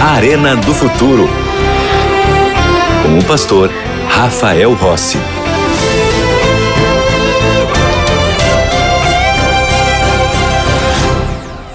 Arena 0.00 0.56
do 0.56 0.74
Futuro. 0.74 1.28
Com 3.02 3.18
o 3.18 3.24
pastor 3.24 3.70
Rafael 4.08 4.74
Rossi. 4.74 5.18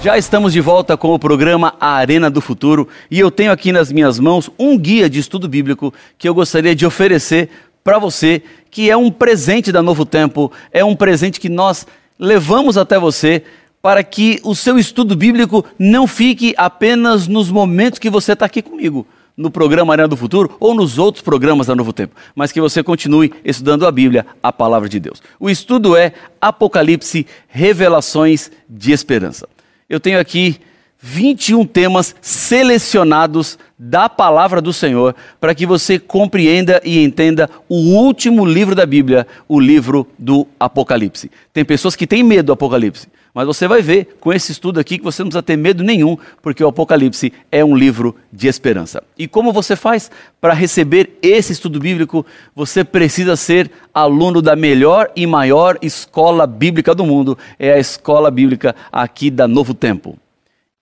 Já 0.02 0.18
estamos 0.18 0.52
de 0.52 0.60
volta 0.60 0.96
com 0.96 1.14
o 1.14 1.18
programa 1.18 1.74
Arena 1.80 2.30
do 2.30 2.40
Futuro 2.42 2.86
e 3.10 3.18
eu 3.18 3.30
tenho 3.30 3.50
aqui 3.50 3.72
nas 3.72 3.90
minhas 3.90 4.20
mãos 4.20 4.50
um 4.58 4.76
guia 4.76 5.08
de 5.08 5.18
estudo 5.18 5.48
bíblico 5.48 5.94
que 6.18 6.28
eu 6.28 6.34
gostaria 6.34 6.74
de 6.74 6.84
oferecer 6.84 7.48
para 7.82 7.98
você, 7.98 8.42
que 8.70 8.90
é 8.90 8.96
um 8.96 9.10
presente 9.10 9.72
da 9.72 9.82
Novo 9.82 10.04
Tempo, 10.04 10.52
é 10.72 10.84
um 10.84 10.94
presente 10.94 11.40
que 11.40 11.48
nós 11.48 11.86
levamos 12.18 12.76
até 12.76 12.98
você 12.98 13.42
para 13.84 14.02
que 14.02 14.40
o 14.42 14.54
seu 14.54 14.78
estudo 14.78 15.14
bíblico 15.14 15.62
não 15.78 16.06
fique 16.06 16.54
apenas 16.56 17.28
nos 17.28 17.50
momentos 17.50 17.98
que 17.98 18.08
você 18.08 18.32
está 18.32 18.46
aqui 18.46 18.62
comigo, 18.62 19.06
no 19.36 19.50
programa 19.50 19.92
Arena 19.92 20.08
do 20.08 20.16
Futuro 20.16 20.56
ou 20.58 20.72
nos 20.72 20.96
outros 20.96 21.22
programas 21.22 21.66
da 21.66 21.74
Novo 21.74 21.92
Tempo, 21.92 22.16
mas 22.34 22.50
que 22.50 22.62
você 22.62 22.82
continue 22.82 23.30
estudando 23.44 23.86
a 23.86 23.92
Bíblia, 23.92 24.24
a 24.42 24.50
palavra 24.50 24.88
de 24.88 24.98
Deus. 24.98 25.22
O 25.38 25.50
estudo 25.50 25.98
é 25.98 26.14
Apocalipse, 26.40 27.26
Revelações 27.46 28.50
de 28.66 28.90
Esperança 28.90 29.46
eu 29.88 30.00
tenho 30.00 30.18
aqui 30.18 30.60
21 31.06 31.66
temas 31.66 32.16
selecionados 32.22 33.58
da 33.78 34.08
palavra 34.08 34.62
do 34.62 34.72
Senhor 34.72 35.14
para 35.38 35.54
que 35.54 35.66
você 35.66 35.98
compreenda 35.98 36.80
e 36.82 37.04
entenda 37.04 37.50
o 37.68 37.74
último 37.74 38.42
livro 38.42 38.74
da 38.74 38.86
Bíblia, 38.86 39.26
o 39.46 39.60
livro 39.60 40.08
do 40.18 40.46
Apocalipse. 40.58 41.30
Tem 41.52 41.62
pessoas 41.62 41.94
que 41.94 42.06
têm 42.06 42.22
medo 42.22 42.46
do 42.46 42.52
Apocalipse, 42.54 43.06
mas 43.34 43.46
você 43.46 43.68
vai 43.68 43.82
ver 43.82 44.16
com 44.18 44.32
esse 44.32 44.50
estudo 44.50 44.80
aqui 44.80 44.96
que 44.96 45.04
você 45.04 45.22
não 45.22 45.28
precisa 45.28 45.42
ter 45.42 45.58
medo 45.58 45.84
nenhum, 45.84 46.16
porque 46.40 46.64
o 46.64 46.68
Apocalipse 46.68 47.34
é 47.52 47.62
um 47.62 47.76
livro 47.76 48.16
de 48.32 48.48
esperança. 48.48 49.02
E 49.18 49.28
como 49.28 49.52
você 49.52 49.76
faz 49.76 50.10
para 50.40 50.54
receber 50.54 51.18
esse 51.20 51.52
estudo 51.52 51.78
bíblico? 51.78 52.24
Você 52.56 52.82
precisa 52.82 53.36
ser 53.36 53.70
aluno 53.92 54.40
da 54.40 54.56
melhor 54.56 55.10
e 55.14 55.26
maior 55.26 55.76
escola 55.82 56.46
bíblica 56.46 56.94
do 56.94 57.04
mundo, 57.04 57.36
é 57.58 57.74
a 57.74 57.78
escola 57.78 58.30
bíblica 58.30 58.74
aqui 58.90 59.30
da 59.30 59.46
Novo 59.46 59.74
Tempo. 59.74 60.18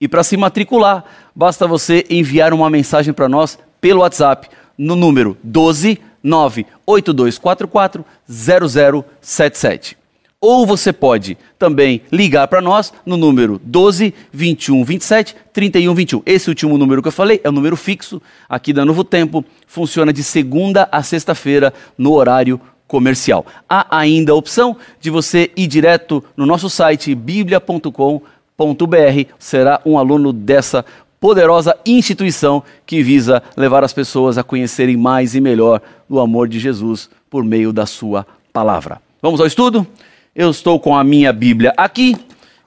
E 0.02 0.08
para 0.08 0.24
se 0.24 0.36
matricular, 0.36 1.04
basta 1.32 1.64
você 1.64 2.04
enviar 2.10 2.52
uma 2.52 2.68
mensagem 2.68 3.14
para 3.14 3.28
nós 3.28 3.56
pelo 3.80 4.00
WhatsApp 4.00 4.48
no 4.76 4.96
número 4.96 5.38
12 5.44 5.96
98244 6.20 8.04
0077. 8.28 9.96
Ou 10.40 10.66
você 10.66 10.92
pode 10.92 11.38
também 11.56 12.02
ligar 12.10 12.48
para 12.48 12.60
nós 12.60 12.92
no 13.06 13.16
número 13.16 13.60
12 13.62 14.12
21 14.32 14.82
27 14.82 15.36
31 15.52 15.94
21. 15.94 16.22
Esse 16.26 16.48
último 16.48 16.76
número 16.76 17.00
que 17.00 17.06
eu 17.06 17.12
falei 17.12 17.40
é 17.44 17.48
o 17.48 17.52
número 17.52 17.76
fixo 17.76 18.20
aqui 18.48 18.72
da 18.72 18.84
Novo 18.84 19.04
Tempo. 19.04 19.44
Funciona 19.68 20.12
de 20.12 20.24
segunda 20.24 20.88
a 20.90 21.04
sexta-feira 21.04 21.72
no 21.96 22.12
horário 22.12 22.60
comercial. 22.88 23.46
Há 23.68 23.98
ainda 23.98 24.32
a 24.32 24.34
opção 24.34 24.76
de 25.00 25.10
você 25.10 25.52
ir 25.56 25.68
direto 25.68 26.24
no 26.36 26.44
nosso 26.44 26.68
site 26.68 27.14
biblia.com.br. 27.14 28.41
Será 29.38 29.80
um 29.84 29.98
aluno 29.98 30.32
dessa 30.32 30.84
poderosa 31.22 31.76
instituição 31.86 32.64
que 32.84 33.00
visa 33.00 33.42
levar 33.56 33.84
as 33.84 33.92
pessoas 33.92 34.36
a 34.36 34.42
conhecerem 34.42 34.96
mais 34.96 35.36
e 35.36 35.40
melhor 35.40 35.80
o 36.08 36.18
amor 36.18 36.48
de 36.48 36.58
Jesus 36.58 37.08
por 37.30 37.44
meio 37.44 37.72
da 37.72 37.86
sua 37.86 38.26
palavra. 38.52 39.00
Vamos 39.22 39.40
ao 39.40 39.46
estudo? 39.46 39.86
Eu 40.34 40.50
estou 40.50 40.80
com 40.80 40.96
a 40.96 41.04
minha 41.04 41.32
Bíblia 41.32 41.72
aqui. 41.76 42.16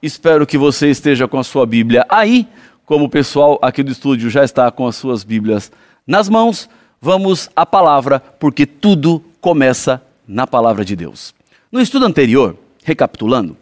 Espero 0.02 0.48
que 0.48 0.58
você 0.58 0.90
esteja 0.90 1.28
com 1.28 1.38
a 1.38 1.44
sua 1.44 1.66
Bíblia 1.66 2.06
aí. 2.08 2.48
Como 2.86 3.06
o 3.06 3.10
pessoal 3.10 3.60
aqui 3.62 3.84
do 3.84 3.92
estúdio 3.92 4.30
já 4.30 4.44
está 4.44 4.72
com 4.72 4.88
as 4.88 4.96
suas 4.96 5.24
Bíblias 5.24 5.72
nas 6.08 6.30
mãos, 6.30 6.70
vamos 7.02 7.50
à 7.56 7.66
palavra, 7.66 8.20
porque 8.20 8.66
tudo 8.66 9.22
começa 9.42 10.02
na 10.28 10.48
palavra 10.48 10.86
de 10.86 10.96
Deus. 10.96 11.34
No 11.72 11.82
estudo 11.82 12.06
anterior, 12.06 12.56
recapitulando, 12.84 13.58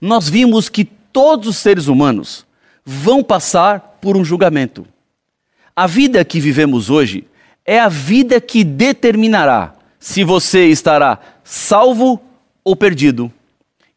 nós 0.00 0.28
vimos 0.28 0.68
que 0.68 0.88
todos 1.14 1.46
os 1.48 1.56
seres 1.58 1.86
humanos 1.86 2.44
vão 2.84 3.22
passar 3.22 3.98
por 4.02 4.16
um 4.16 4.24
julgamento. 4.24 4.84
A 5.74 5.86
vida 5.86 6.24
que 6.24 6.40
vivemos 6.40 6.90
hoje 6.90 7.24
é 7.64 7.78
a 7.78 7.88
vida 7.88 8.40
que 8.40 8.64
determinará 8.64 9.74
se 10.00 10.24
você 10.24 10.66
estará 10.66 11.20
salvo 11.44 12.20
ou 12.64 12.74
perdido. 12.74 13.32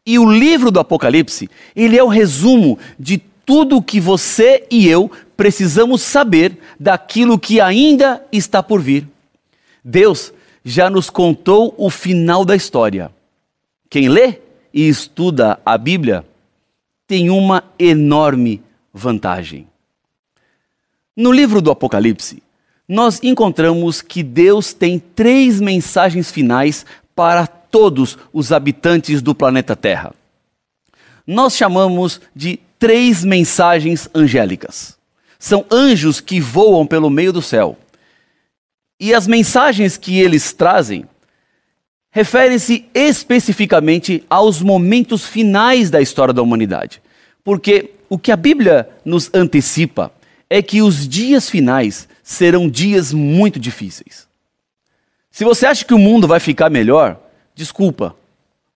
E 0.06 0.16
o 0.16 0.30
livro 0.30 0.70
do 0.70 0.78
Apocalipse, 0.78 1.50
ele 1.74 1.98
é 1.98 2.02
o 2.02 2.08
resumo 2.08 2.78
de 2.96 3.18
tudo 3.44 3.78
o 3.78 3.82
que 3.82 3.98
você 3.98 4.64
e 4.70 4.88
eu 4.88 5.10
precisamos 5.36 6.02
saber 6.02 6.56
daquilo 6.78 7.36
que 7.36 7.60
ainda 7.60 8.24
está 8.30 8.62
por 8.62 8.80
vir. 8.80 9.08
Deus 9.84 10.32
já 10.64 10.88
nos 10.88 11.10
contou 11.10 11.74
o 11.76 11.90
final 11.90 12.44
da 12.44 12.54
história. 12.54 13.10
Quem 13.90 14.08
lê 14.08 14.38
e 14.72 14.88
estuda 14.88 15.58
a 15.66 15.76
Bíblia 15.76 16.24
tem 17.08 17.30
uma 17.30 17.64
enorme 17.78 18.62
vantagem. 18.92 19.66
No 21.16 21.32
livro 21.32 21.62
do 21.62 21.70
Apocalipse, 21.70 22.42
nós 22.86 23.18
encontramos 23.22 24.02
que 24.02 24.22
Deus 24.22 24.74
tem 24.74 24.98
três 24.98 25.58
mensagens 25.58 26.30
finais 26.30 26.84
para 27.16 27.46
todos 27.46 28.18
os 28.32 28.52
habitantes 28.52 29.22
do 29.22 29.34
planeta 29.34 29.74
Terra. 29.74 30.14
Nós 31.26 31.56
chamamos 31.56 32.20
de 32.36 32.60
três 32.78 33.24
mensagens 33.24 34.08
angélicas. 34.14 34.96
São 35.38 35.64
anjos 35.70 36.20
que 36.20 36.40
voam 36.40 36.86
pelo 36.86 37.10
meio 37.10 37.32
do 37.32 37.42
céu. 37.42 37.78
E 39.00 39.14
as 39.14 39.26
mensagens 39.26 39.96
que 39.96 40.18
eles 40.18 40.52
trazem 40.52 41.06
referem-se 42.10 42.86
especificamente 42.94 44.24
aos 44.28 44.60
momentos 44.60 45.24
finais 45.24 45.90
da 45.90 46.00
história 46.00 46.34
da 46.34 46.42
humanidade. 46.42 47.02
Porque 47.44 47.92
o 48.08 48.18
que 48.18 48.32
a 48.32 48.36
Bíblia 48.36 48.88
nos 49.04 49.30
antecipa 49.32 50.12
é 50.50 50.62
que 50.62 50.82
os 50.82 51.08
dias 51.08 51.48
finais 51.48 52.08
serão 52.22 52.68
dias 52.68 53.12
muito 53.12 53.60
difíceis. 53.60 54.26
Se 55.30 55.44
você 55.44 55.66
acha 55.66 55.84
que 55.84 55.94
o 55.94 55.98
mundo 55.98 56.26
vai 56.26 56.40
ficar 56.40 56.68
melhor, 56.68 57.20
Desculpa, 57.58 58.14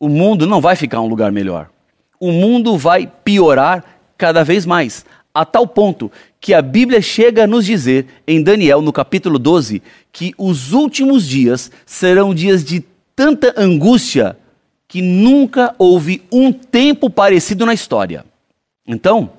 o 0.00 0.08
mundo 0.08 0.44
não 0.44 0.60
vai 0.60 0.74
ficar 0.74 1.00
um 1.00 1.06
lugar 1.06 1.30
melhor. 1.30 1.70
O 2.18 2.32
mundo 2.32 2.76
vai 2.76 3.08
piorar 3.22 3.84
cada 4.18 4.42
vez 4.42 4.66
mais, 4.66 5.06
a 5.32 5.44
tal 5.44 5.68
ponto 5.68 6.10
que 6.40 6.52
a 6.52 6.60
Bíblia 6.60 7.00
chega 7.00 7.44
a 7.44 7.46
nos 7.46 7.64
dizer, 7.64 8.06
em 8.26 8.42
Daniel, 8.42 8.82
no 8.82 8.92
capítulo 8.92 9.38
12, 9.38 9.80
que 10.10 10.34
os 10.36 10.72
últimos 10.72 11.28
dias 11.28 11.70
serão 11.86 12.34
dias 12.34 12.64
de 12.64 12.80
tanta 13.22 13.54
angústia 13.56 14.36
que 14.88 15.00
nunca 15.00 15.76
houve 15.78 16.24
um 16.32 16.52
tempo 16.52 17.08
parecido 17.08 17.64
na 17.64 17.72
história. 17.72 18.24
Então, 18.84 19.30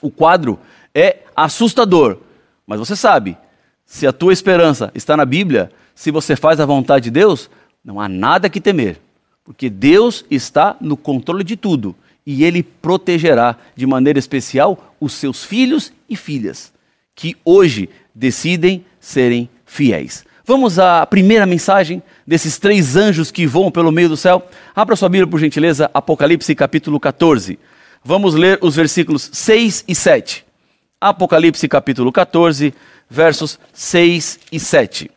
o 0.00 0.08
quadro 0.08 0.56
é 0.94 1.24
assustador, 1.34 2.18
mas 2.64 2.78
você 2.78 2.94
sabe, 2.94 3.36
se 3.84 4.06
a 4.06 4.12
tua 4.12 4.32
esperança 4.32 4.92
está 4.94 5.16
na 5.16 5.24
Bíblia, 5.24 5.72
se 5.96 6.12
você 6.12 6.36
faz 6.36 6.60
a 6.60 6.64
vontade 6.64 7.06
de 7.06 7.10
Deus, 7.10 7.50
não 7.84 8.00
há 8.00 8.08
nada 8.08 8.48
que 8.48 8.60
temer, 8.60 9.00
porque 9.42 9.68
Deus 9.68 10.24
está 10.30 10.76
no 10.80 10.96
controle 10.96 11.42
de 11.42 11.56
tudo 11.56 11.96
e 12.24 12.44
Ele 12.44 12.62
protegerá 12.62 13.56
de 13.74 13.84
maneira 13.84 14.20
especial 14.20 14.94
os 15.00 15.12
seus 15.12 15.42
filhos 15.42 15.92
e 16.08 16.14
filhas, 16.14 16.72
que 17.16 17.36
hoje 17.44 17.88
decidem 18.14 18.86
serem 19.00 19.50
fiéis. 19.66 20.24
Vamos 20.48 20.78
à 20.78 21.04
primeira 21.04 21.44
mensagem 21.44 22.02
desses 22.26 22.56
três 22.56 22.96
anjos 22.96 23.30
que 23.30 23.46
voam 23.46 23.70
pelo 23.70 23.92
meio 23.92 24.08
do 24.08 24.16
céu. 24.16 24.48
Abra 24.74 24.96
sua 24.96 25.10
Bíblia, 25.10 25.30
por 25.30 25.38
gentileza, 25.38 25.90
Apocalipse 25.92 26.54
capítulo 26.54 26.98
14. 26.98 27.58
Vamos 28.02 28.34
ler 28.34 28.58
os 28.62 28.74
versículos 28.74 29.28
6 29.30 29.84
e 29.86 29.94
7. 29.94 30.46
Apocalipse 30.98 31.68
capítulo 31.68 32.10
14, 32.10 32.72
versos 33.10 33.58
6 33.74 34.38
e 34.50 34.58
7. 34.58 35.10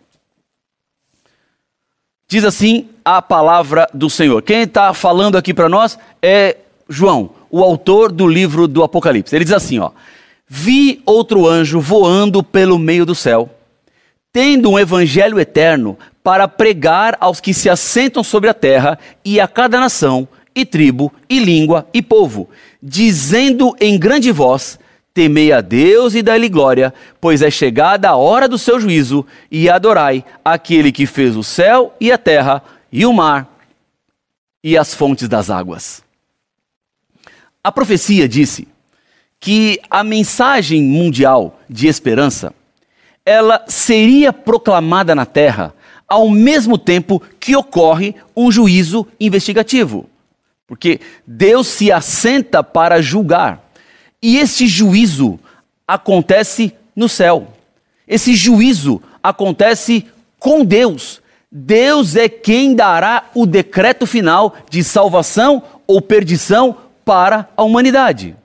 Diz 2.27 2.44
assim 2.44 2.89
a 3.06 3.22
palavra 3.22 3.88
do 3.94 4.10
Senhor. 4.10 4.42
Quem 4.42 4.63
está 4.63 4.94
falando 4.94 5.38
aqui 5.38 5.54
para 5.54 5.69
nós 5.69 5.98
é 6.22 6.57
João, 6.89 7.30
o 7.50 7.63
autor 7.63 8.12
do 8.12 8.27
livro 8.27 8.68
do 8.68 8.84
Apocalipse. 8.84 9.34
Ele 9.34 9.45
diz 9.45 9.54
assim: 9.54 9.80
ó, 9.80 9.92
Vi 10.45 11.01
outro 11.06 11.48
anjo 11.48 11.80
voando 11.80 12.44
pelo 12.44 12.77
meio 12.77 13.06
do 13.06 13.16
céu, 13.16 13.50
tendo 14.31 14.72
um 14.72 14.80
evangelho 14.80 15.39
eterno 15.39 15.98
para 16.24 16.48
pregar 16.48 17.18
aos 17.19 17.39
que 17.39 17.54
se 17.54 17.69
assentam 17.69 18.24
sobre 18.24 18.50
a 18.50 18.54
terra 18.54 18.98
e 19.25 19.39
a 19.39 19.48
cada 19.48 19.80
nação, 19.80 20.28
e 20.54 20.66
tribo, 20.66 21.12
e 21.30 21.39
língua, 21.39 21.88
e 21.94 22.01
povo, 22.01 22.50
dizendo 22.81 23.75
em 23.80 23.98
grande 23.98 24.31
voz: 24.31 24.80
Temei 25.13 25.51
a 25.51 25.62
Deus 25.62 26.13
e 26.13 26.22
dai-lhe 26.22 26.50
glória, 26.50 26.94
pois 27.19 27.42
é 27.42 27.50
chegada 27.50 28.10
a 28.10 28.16
hora 28.16 28.48
do 28.48 28.57
seu 28.57 28.80
juízo, 28.80 29.25
e 29.50 29.69
adorai 29.69 30.24
aquele 30.44 30.92
que 30.92 31.06
fez 31.06 31.36
o 31.36 31.44
céu 31.44 31.95
e 32.00 32.12
a 32.12 32.18
terra, 32.18 32.62
e 32.92 33.06
o 33.06 33.13
mar, 33.13 33.50
e 34.63 34.77
as 34.77 34.94
fontes 34.94 35.27
das 35.27 35.50
águas. 35.50 36.04
A 37.63 37.72
profecia 37.72 38.27
disse 38.27 38.68
que 39.39 39.80
a 39.89 40.04
mensagem 40.04 40.81
mundial 40.84 41.60
de 41.69 41.88
esperança 41.88 42.54
ela 43.26 43.64
seria 43.68 44.34
proclamada 44.34 45.14
na 45.14 45.26
terra 45.26 45.74
ao 46.08 46.30
mesmo 46.30 46.78
tempo 46.78 47.22
que 47.40 47.56
ocorre 47.56 48.16
um 48.36 48.52
juízo 48.52 49.08
investigativo. 49.18 50.10
Porque 50.68 51.00
Deus 51.26 51.68
se 51.68 51.92
assenta 51.92 52.62
para 52.62 53.02
julgar. 53.02 53.72
E 54.22 54.38
esse 54.38 54.68
juízo 54.68 55.40
acontece 55.88 56.74
no 56.96 57.08
céu. 57.08 57.48
Esse 58.08 58.36
juízo 58.36 59.02
acontece 59.24 60.06
com 60.38 60.66
Deus. 60.66 61.22
Deus 61.50 62.16
é 62.16 62.28
quem 62.28 62.76
dará 62.76 63.30
o 63.34 63.46
decreto 63.46 64.06
final 64.06 64.56
de 64.70 64.84
salvação 64.84 65.64
ou 65.88 66.02
perdição 66.02 66.76
para 67.06 67.50
a 67.56 67.64
humanidade. 67.64 68.36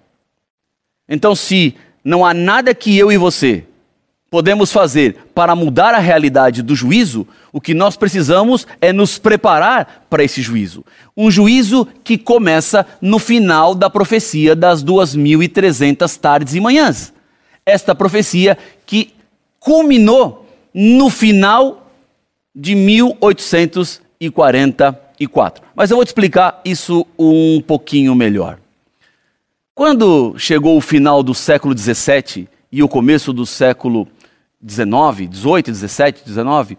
Então, 1.08 1.34
se 1.34 1.76
não 2.04 2.24
há 2.24 2.32
nada 2.32 2.74
que 2.74 2.96
eu 2.96 3.10
e 3.10 3.16
você 3.16 3.64
podemos 4.30 4.72
fazer 4.72 5.16
para 5.34 5.54
mudar 5.54 5.92
a 5.94 5.98
realidade 5.98 6.62
do 6.62 6.74
juízo, 6.74 7.28
o 7.52 7.60
que 7.60 7.74
nós 7.74 7.96
precisamos 7.96 8.66
é 8.80 8.90
nos 8.92 9.18
preparar 9.18 10.06
para 10.10 10.24
esse 10.24 10.42
juízo. 10.42 10.84
Um 11.16 11.30
juízo 11.30 11.86
que 12.02 12.18
começa 12.18 12.84
no 13.00 13.18
final 13.18 13.74
da 13.74 13.88
profecia 13.88 14.56
das 14.56 14.84
2.300 14.84 16.18
tardes 16.18 16.54
e 16.54 16.60
manhãs. 16.60 17.14
Esta 17.64 17.94
profecia 17.94 18.58
que 18.84 19.14
culminou 19.58 20.46
no 20.74 21.08
final 21.08 21.90
de 22.54 22.74
1844. 22.74 25.64
Mas 25.74 25.90
eu 25.90 25.96
vou 25.96 26.04
te 26.04 26.08
explicar 26.08 26.60
isso 26.64 27.06
um 27.18 27.60
pouquinho 27.60 28.14
melhor. 28.14 28.58
Quando 29.74 30.36
chegou 30.38 30.76
o 30.76 30.80
final 30.80 31.20
do 31.22 31.34
século 31.34 31.74
17 31.74 32.48
e 32.72 32.82
o 32.82 32.88
começo 32.88 33.30
do 33.32 33.44
século 33.44 34.08
19, 34.60 35.26
18, 35.26 35.70
17, 35.70 36.22
19, 36.24 36.78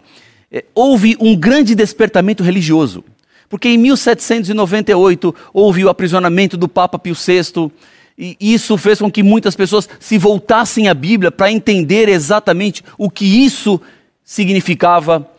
houve 0.74 1.16
um 1.20 1.36
grande 1.36 1.74
despertamento 1.74 2.42
religioso. 2.42 3.04
Porque 3.48 3.68
em 3.68 3.78
1798 3.78 5.34
houve 5.52 5.84
o 5.84 5.88
aprisionamento 5.88 6.56
do 6.56 6.68
Papa 6.68 6.98
Pio 6.98 7.14
VI, 7.14 7.70
e 8.18 8.36
isso 8.40 8.76
fez 8.76 8.98
com 8.98 9.10
que 9.10 9.22
muitas 9.22 9.54
pessoas 9.54 9.88
se 10.00 10.18
voltassem 10.18 10.88
à 10.88 10.94
Bíblia 10.94 11.30
para 11.30 11.52
entender 11.52 12.08
exatamente 12.08 12.84
o 12.98 13.08
que 13.08 13.24
isso 13.24 13.80
significava. 14.24 15.30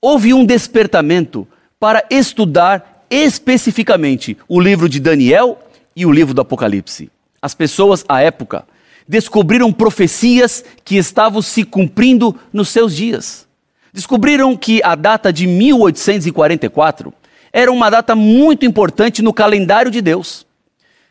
Houve 0.00 0.34
um 0.34 0.44
despertamento 0.44 1.46
para 1.78 2.04
estudar 2.10 3.06
especificamente 3.08 4.36
o 4.48 4.60
livro 4.60 4.88
de 4.88 4.98
Daniel 4.98 5.58
e 5.94 6.04
o 6.04 6.10
livro 6.10 6.34
do 6.34 6.40
Apocalipse. 6.40 7.10
As 7.40 7.54
pessoas 7.54 8.04
à 8.08 8.20
época 8.20 8.66
descobriram 9.08 9.72
profecias 9.72 10.64
que 10.84 10.96
estavam 10.96 11.40
se 11.40 11.64
cumprindo 11.64 12.34
nos 12.52 12.68
seus 12.68 12.94
dias. 12.94 13.46
Descobriram 13.92 14.56
que 14.56 14.82
a 14.82 14.94
data 14.94 15.32
de 15.32 15.46
1844 15.46 17.12
era 17.52 17.72
uma 17.72 17.88
data 17.88 18.14
muito 18.14 18.66
importante 18.66 19.22
no 19.22 19.32
calendário 19.32 19.90
de 19.90 20.02
Deus. 20.02 20.46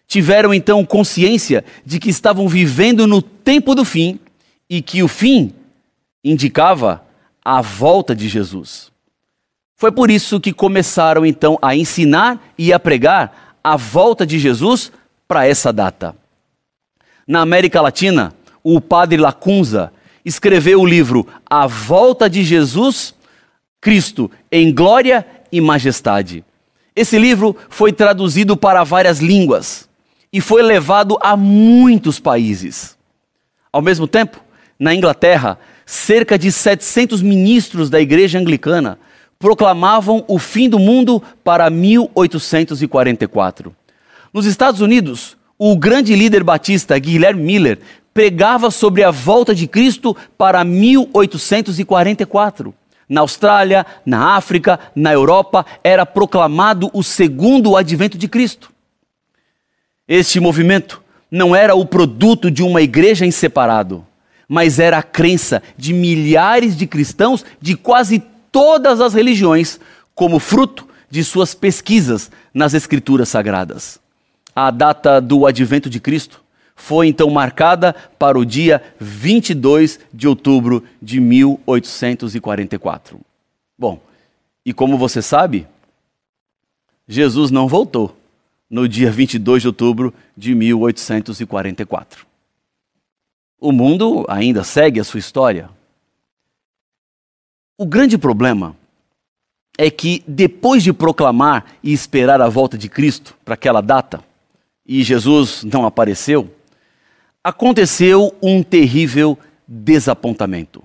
Tiveram 0.08 0.54
então 0.54 0.86
consciência 0.86 1.66
de 1.84 2.00
que 2.00 2.10
estavam 2.10 2.48
vivendo 2.48 3.08
no 3.08 3.22
tempo 3.22 3.74
do 3.74 3.84
fim 3.84 4.20
e 4.70 4.82
que 4.82 5.02
o 5.02 5.08
fim 5.08 5.54
indicava 6.24 7.04
a 7.44 7.62
volta 7.62 8.16
de 8.16 8.28
Jesus. 8.28 8.92
Foi 9.76 9.92
por 9.92 10.12
isso 10.12 10.40
que 10.40 10.54
começaram 10.54 11.26
então 11.26 11.58
a 11.62 11.76
ensinar 11.76 12.54
e 12.58 12.72
a 12.72 12.80
pregar 12.80 13.58
a 13.64 13.76
volta 13.76 14.26
de 14.26 14.38
Jesus 14.38 14.92
para 15.28 15.48
essa 15.48 15.74
data. 15.74 16.16
Na 17.28 17.42
América 17.42 17.82
Latina, 17.82 18.34
o 18.64 18.80
padre 18.80 19.18
Lacunza 19.18 19.92
escreveu 20.24 20.82
o 20.82 20.86
livro 20.86 21.28
A 21.50 21.66
Volta 21.66 22.30
de 22.30 22.44
Jesus 22.44 23.16
Cristo 23.82 24.30
em 24.52 24.74
Glória 24.74 25.26
e 25.52 25.60
Majestade. 25.60 26.44
Esse 26.96 27.18
livro 27.18 27.56
foi 27.70 27.92
traduzido 27.92 28.56
para 28.56 28.84
várias 28.84 29.20
línguas 29.20 29.90
e 30.32 30.40
foi 30.40 30.62
levado 30.62 31.18
a 31.22 31.36
muitos 31.36 32.20
países. 32.20 32.96
Ao 33.72 33.82
mesmo 33.82 34.08
tempo, 34.08 34.40
na 34.80 34.94
Inglaterra, 34.94 35.58
cerca 35.86 36.38
de 36.38 36.52
700 36.52 37.22
ministros 37.22 37.90
da 37.90 38.00
Igreja 38.00 38.40
Anglicana 38.40 39.00
proclamavam 39.40 40.24
o 40.28 40.40
fim 40.40 40.70
do 40.70 40.80
mundo 40.80 41.22
para 41.44 41.70
1844. 41.70 43.76
Nos 44.34 44.46
Estados 44.46 44.82
Unidos, 44.82 45.35
o 45.58 45.78
grande 45.78 46.14
líder 46.16 46.44
batista 46.44 47.00
Guilherme 47.00 47.42
Miller 47.42 47.80
pregava 48.14 48.70
sobre 48.72 49.04
a 49.04 49.12
volta 49.12 49.54
de 49.54 49.68
Cristo 49.68 50.18
para 50.38 50.64
1844. 50.64 52.74
Na 53.08 53.22
Austrália, 53.22 53.86
na 54.06 54.36
África, 54.36 54.80
na 54.96 55.14
Europa, 55.14 55.64
era 55.84 56.04
proclamado 56.06 56.90
o 56.94 57.04
segundo 57.04 57.78
advento 57.78 58.18
de 58.18 58.28
Cristo. 58.28 58.72
Este 60.08 60.40
movimento 60.40 61.04
não 61.30 61.56
era 61.56 61.76
o 61.76 61.86
produto 61.86 62.50
de 62.50 62.64
uma 62.64 62.82
igreja 62.82 63.24
em 63.26 63.32
separado, 63.32 64.06
mas 64.48 64.80
era 64.80 65.00
a 65.00 65.04
crença 65.04 65.62
de 65.78 65.94
milhares 65.94 66.78
de 66.78 66.88
cristãos 66.88 67.44
de 67.62 67.76
quase 67.76 68.24
todas 68.52 69.02
as 69.02 69.14
religiões, 69.14 69.80
como 70.14 70.40
fruto 70.40 70.88
de 71.10 71.22
suas 71.24 71.54
pesquisas 71.54 72.32
nas 72.54 72.74
Escrituras 72.74 73.30
Sagradas. 73.30 74.00
A 74.56 74.72
data 74.72 75.20
do 75.20 75.46
advento 75.46 75.90
de 75.90 76.00
Cristo 76.00 76.42
foi 76.76 77.08
então 77.08 77.30
marcada 77.30 77.94
para 78.18 78.40
o 78.40 78.46
dia 78.46 78.82
22 79.00 80.00
de 80.14 80.28
outubro 80.28 80.84
de 81.02 81.20
1844. 81.20 83.20
Bom, 83.78 84.00
e 84.66 84.74
como 84.74 84.98
você 84.98 85.22
sabe, 85.22 85.68
Jesus 87.08 87.52
não 87.52 87.68
voltou 87.68 88.18
no 88.70 88.88
dia 88.88 89.12
22 89.12 89.62
de 89.62 89.68
outubro 89.68 90.14
de 90.36 90.56
1844. 90.56 92.26
O 93.60 93.72
mundo 93.72 94.26
ainda 94.28 94.64
segue 94.64 95.00
a 95.00 95.04
sua 95.04 95.20
história. 95.20 95.70
O 97.78 97.86
grande 97.86 98.18
problema 98.18 98.76
é 99.78 99.92
que 99.92 100.24
depois 100.28 100.84
de 100.84 100.94
proclamar 100.94 101.66
e 101.84 101.92
esperar 101.92 102.42
a 102.42 102.50
volta 102.50 102.78
de 102.78 102.88
Cristo 102.88 103.36
para 103.44 103.54
aquela 103.54 103.82
data, 103.82 104.24
e 104.86 105.04
Jesus 105.04 105.64
não 105.64 105.86
apareceu, 105.86 106.54
aconteceu 107.44 108.36
um 108.42 108.62
terrível 108.62 109.38
desapontamento. 109.68 110.84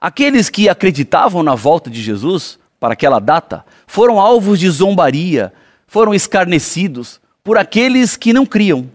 Aqueles 0.00 0.50
que 0.50 0.68
acreditavam 0.68 1.42
na 1.42 1.54
volta 1.54 1.88
de 1.88 2.02
Jesus 2.02 2.58
para 2.78 2.92
aquela 2.92 3.18
data 3.18 3.64
foram 3.86 4.20
alvos 4.20 4.58
de 4.58 4.68
zombaria, 4.68 5.52
foram 5.86 6.14
escarnecidos 6.14 7.20
por 7.42 7.56
aqueles 7.56 8.16
que 8.16 8.32
não 8.32 8.44
criam. 8.44 8.90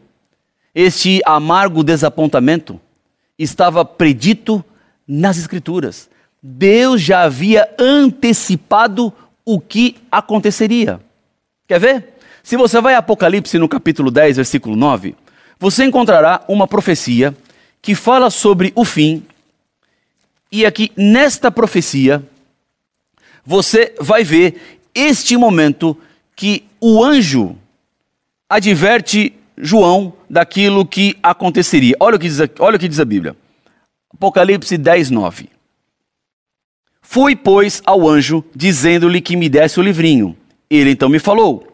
Este 0.75 1.21
amargo 1.25 1.83
desapontamento 1.83 2.79
estava 3.37 3.83
predito 3.83 4.63
nas 5.07 5.37
Escrituras. 5.37 6.09
Deus 6.41 7.01
já 7.01 7.23
havia 7.23 7.69
antecipado 7.77 9.13
o 9.45 9.59
que 9.59 9.97
aconteceria. 10.11 10.99
Quer 11.67 11.79
ver? 11.79 12.13
Se 12.43 12.57
você 12.57 12.81
vai 12.81 12.95
a 12.95 12.99
Apocalipse 12.99 13.57
no 13.57 13.69
capítulo 13.69 14.09
10, 14.09 14.37
versículo 14.37 14.75
9, 14.75 15.15
você 15.59 15.85
encontrará 15.85 16.43
uma 16.47 16.67
profecia 16.67 17.35
que 17.81 17.93
fala 17.93 18.29
sobre 18.29 18.71
o 18.75 18.83
fim. 18.83 19.23
E 20.51 20.65
aqui, 20.65 20.91
nesta 20.97 21.51
profecia, 21.51 22.23
você 23.45 23.95
vai 23.99 24.23
ver 24.23 24.79
este 24.93 25.37
momento 25.37 25.97
que 26.35 26.65
o 26.79 27.03
anjo 27.03 27.55
adverte 28.49 29.33
João 29.57 30.13
daquilo 30.29 30.85
que 30.85 31.15
aconteceria. 31.21 31.95
Olha 31.99 32.15
o 32.15 32.19
que 32.19 32.27
diz, 32.27 32.39
olha 32.59 32.75
o 32.75 32.79
que 32.79 32.87
diz 32.87 32.99
a 32.99 33.05
Bíblia. 33.05 33.35
Apocalipse 34.13 34.77
10, 34.77 35.11
9. 35.11 35.49
Fui, 37.01 37.35
pois, 37.35 37.81
ao 37.85 38.07
anjo, 38.07 38.43
dizendo-lhe 38.55 39.21
que 39.21 39.35
me 39.35 39.49
desse 39.49 39.79
o 39.79 39.83
livrinho. 39.83 40.35
Ele 40.69 40.91
então 40.91 41.09
me 41.09 41.19
falou: 41.19 41.70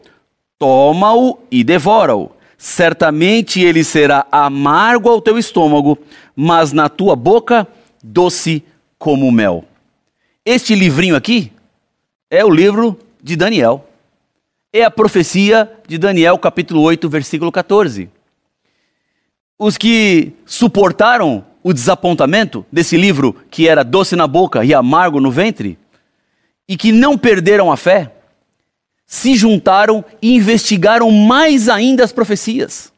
Toma-o 0.58 1.38
e 1.50 1.62
devora-o. 1.62 2.30
Certamente 2.56 3.60
ele 3.60 3.84
será 3.84 4.26
amargo 4.32 5.08
ao 5.08 5.22
teu 5.22 5.38
estômago, 5.38 5.96
mas 6.34 6.72
na 6.72 6.88
tua 6.88 7.14
boca 7.14 7.66
doce 8.02 8.64
como 8.98 9.30
mel. 9.30 9.64
Este 10.44 10.74
livrinho 10.74 11.14
aqui 11.14 11.52
é 12.30 12.44
o 12.44 12.50
livro 12.50 12.98
de 13.22 13.36
Daniel. 13.36 13.88
É 14.72 14.82
a 14.82 14.90
profecia 14.90 15.70
de 15.86 15.96
Daniel, 15.96 16.36
capítulo 16.38 16.82
8, 16.82 17.08
versículo 17.08 17.52
14. 17.52 18.10
Os 19.58 19.78
que 19.78 20.32
suportaram 20.44 21.44
o 21.62 21.72
desapontamento 21.72 22.66
desse 22.70 22.96
livro, 22.96 23.34
que 23.50 23.68
era 23.68 23.82
doce 23.82 24.16
na 24.16 24.26
boca 24.26 24.64
e 24.64 24.74
amargo 24.74 25.20
no 25.20 25.30
ventre, 25.30 25.78
e 26.68 26.76
que 26.76 26.92
não 26.92 27.16
perderam 27.16 27.70
a 27.72 27.76
fé, 27.76 28.12
se 29.10 29.34
juntaram 29.34 30.04
e 30.20 30.36
investigaram 30.36 31.10
mais 31.10 31.66
ainda 31.70 32.04
as 32.04 32.12
profecias. 32.12 32.92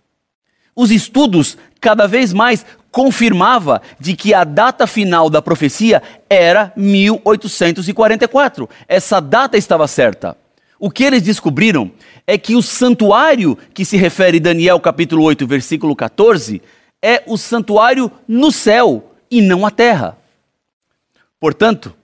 Os 0.75 0.90
estudos 0.90 1.57
cada 1.81 2.09
vez 2.09 2.33
mais 2.33 2.67
confirmava 2.90 3.81
de 4.00 4.17
que 4.17 4.35
a 4.35 4.43
data 4.43 4.88
final 4.88 5.31
da 5.31 5.40
profecia 5.40 6.02
era 6.29 6.73
1844. 6.76 8.69
Essa 8.88 9.21
data 9.21 9.57
estava 9.57 9.87
certa. 9.87 10.37
O 10.81 10.90
que 10.90 11.05
eles 11.05 11.23
descobriram 11.23 11.93
é 12.26 12.37
que 12.37 12.57
o 12.57 12.62
santuário 12.62 13.57
que 13.73 13.85
se 13.85 13.97
refere 13.97 14.40
Daniel 14.40 14.81
capítulo 14.81 15.23
8, 15.23 15.47
versículo 15.47 15.95
14, 15.95 16.61
é 17.00 17.23
o 17.25 17.38
santuário 17.38 18.11
no 18.26 18.50
céu 18.50 19.12
e 19.31 19.40
não 19.40 19.64
a 19.64 19.71
terra. 19.71 20.19
Portanto, 21.38 21.95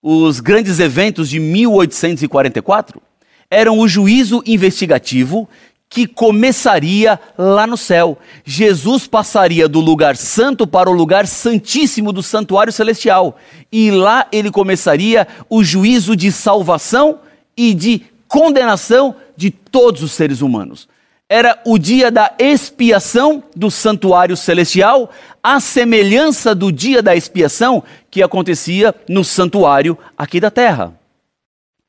os 0.00 0.38
grandes 0.38 0.78
eventos 0.78 1.28
de 1.28 1.40
1844 1.40 3.02
eram 3.50 3.78
o 3.78 3.88
juízo 3.88 4.42
investigativo 4.46 5.48
que 5.88 6.06
começaria 6.06 7.18
lá 7.38 7.66
no 7.66 7.76
céu. 7.76 8.18
Jesus 8.44 9.06
passaria 9.06 9.68
do 9.68 9.80
lugar 9.80 10.16
santo 10.16 10.66
para 10.66 10.90
o 10.90 10.92
lugar 10.92 11.26
santíssimo 11.26 12.12
do 12.12 12.22
santuário 12.22 12.72
celestial. 12.72 13.38
E 13.70 13.90
lá 13.90 14.26
ele 14.32 14.50
começaria 14.50 15.26
o 15.48 15.62
juízo 15.62 16.16
de 16.16 16.32
salvação 16.32 17.20
e 17.56 17.72
de 17.72 18.02
condenação 18.28 19.14
de 19.36 19.50
todos 19.50 20.02
os 20.02 20.12
seres 20.12 20.40
humanos. 20.40 20.88
Era 21.28 21.60
o 21.64 21.76
dia 21.76 22.10
da 22.10 22.32
expiação 22.38 23.42
do 23.54 23.68
santuário 23.68 24.36
celestial, 24.36 25.10
à 25.42 25.58
semelhança 25.58 26.54
do 26.54 26.70
dia 26.70 27.02
da 27.02 27.16
expiação 27.16 27.82
que 28.10 28.22
acontecia 28.22 28.94
no 29.08 29.24
santuário 29.24 29.98
aqui 30.16 30.38
da 30.38 30.52
terra. 30.52 30.94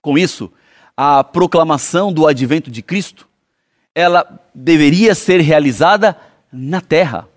Com 0.01 0.17
isso, 0.17 0.51
a 0.97 1.23
proclamação 1.23 2.11
do 2.11 2.25
advento 2.25 2.71
de 2.71 2.81
Cristo, 2.81 3.27
ela 3.93 4.41
deveria 4.53 5.13
ser 5.13 5.39
realizada 5.41 6.17
na 6.51 6.81
terra. 6.81 7.27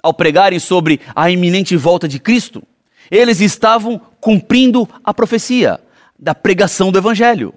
Ao 0.00 0.14
pregarem 0.14 0.60
sobre 0.60 1.00
a 1.14 1.28
iminente 1.28 1.76
volta 1.76 2.06
de 2.06 2.20
Cristo, 2.20 2.62
eles 3.10 3.40
estavam 3.40 4.00
cumprindo 4.20 4.88
a 5.02 5.12
profecia 5.12 5.80
da 6.16 6.34
pregação 6.34 6.92
do 6.92 6.98
evangelho. 6.98 7.52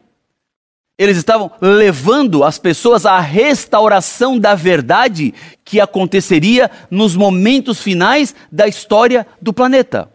Eles 0.97 1.17
estavam 1.17 1.51
levando 1.61 2.43
as 2.43 2.57
pessoas 2.57 3.05
à 3.05 3.19
restauração 3.19 4.37
da 4.37 4.55
verdade 4.55 5.33
que 5.63 5.79
aconteceria 5.79 6.69
nos 6.89 7.15
momentos 7.15 7.79
finais 7.79 8.35
da 8.51 8.67
história 8.67 9.25
do 9.41 9.53
planeta. 9.53 10.11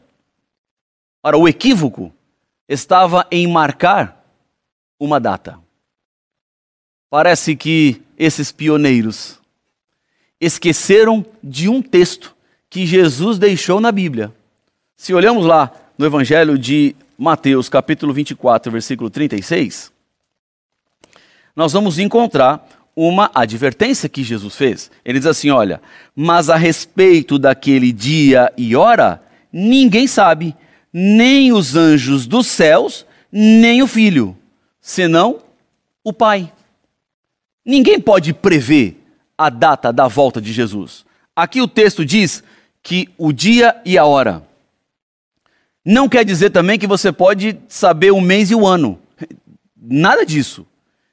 Ora, 1.25 1.37
o 1.37 1.49
equívoco 1.49 2.13
estava 2.69 3.27
em 3.31 3.47
marcar 3.47 4.18
uma 4.99 5.21
data. 5.21 5.59
Parece 7.11 7.57
que 7.57 8.03
esses 8.19 8.53
pioneiros 8.53 9.39
esqueceram 10.41 11.25
de 11.43 11.69
um 11.69 11.81
texto 11.81 12.35
que 12.69 12.87
Jesus 12.87 13.39
deixou 13.39 13.81
na 13.81 13.91
Bíblia. 13.91 14.33
Se 14.97 15.15
olhamos 15.15 15.47
lá 15.47 15.73
no 15.97 16.05
Evangelho 16.05 16.59
de 16.59 16.95
Mateus, 17.17 17.69
capítulo 17.69 18.13
24, 18.13 18.71
versículo 18.71 19.11
36, 19.11 19.91
nós 21.57 21.73
vamos 21.73 21.99
encontrar 21.99 22.69
uma 22.95 23.31
advertência 23.35 24.09
que 24.09 24.23
Jesus 24.23 24.55
fez. 24.55 24.91
Ele 25.05 25.19
diz 25.19 25.27
assim: 25.27 25.51
Olha, 25.51 25.81
mas 26.15 26.51
a 26.51 26.57
respeito 26.57 27.39
daquele 27.39 27.93
dia 27.93 28.53
e 28.57 28.77
hora, 28.77 29.23
ninguém 29.53 30.07
sabe, 30.07 30.55
nem 30.93 31.53
os 31.53 31.75
anjos 31.75 32.27
dos 32.27 32.47
céus, 32.47 33.07
nem 33.33 33.83
o 33.83 33.87
filho, 33.87 34.37
senão 34.89 35.41
o 36.03 36.15
Pai. 36.15 36.51
Ninguém 37.63 38.01
pode 38.01 38.33
prever 38.33 38.99
a 39.37 39.51
data 39.51 39.93
da 39.93 40.09
volta 40.09 40.41
de 40.41 40.51
Jesus. 40.51 41.05
Aqui 41.37 41.61
o 41.61 41.69
texto 41.69 42.07
diz 42.07 42.43
que 42.83 43.11
o 43.19 43.31
dia 43.31 43.79
e 43.85 43.99
a 43.99 44.07
hora. 44.07 44.43
Não 45.85 46.09
quer 46.09 46.25
dizer 46.25 46.49
também 46.51 46.79
que 46.79 46.87
você 46.87 47.13
pode 47.13 47.59
saber 47.69 48.13
o 48.13 48.21
mês 48.21 48.51
e 48.51 48.55
o 48.55 48.67
ano. 48.67 48.99
Nada 49.77 50.25
disso. 50.25 50.67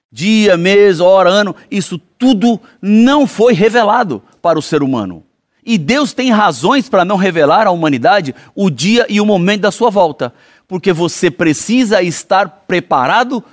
Dia, 0.09 0.55
mês, 0.55 1.01
hora, 1.01 1.29
ano, 1.29 1.53
isso 1.69 1.99
tudo 2.17 2.61
não 2.81 3.27
foi 3.27 3.53
revelado 3.53 4.23
para 4.41 4.57
o 4.57 4.61
ser 4.61 4.83
humano. 4.83 5.21
E 5.65 5.77
Deus 5.77 6.13
tem 6.13 6.31
razões 6.31 6.87
para 6.87 7.03
não 7.03 7.17
revelar 7.17 7.67
à 7.67 7.71
humanidade 7.71 8.33
o 8.55 8.69
dia 8.69 9.05
e 9.09 9.19
o 9.19 9.25
momento 9.25 9.61
da 9.61 9.71
sua 9.71 9.89
volta, 9.89 10.33
porque 10.65 10.93
você 10.93 11.29
precisa 11.29 12.01
estar 12.01 12.47
preparado 12.65 13.43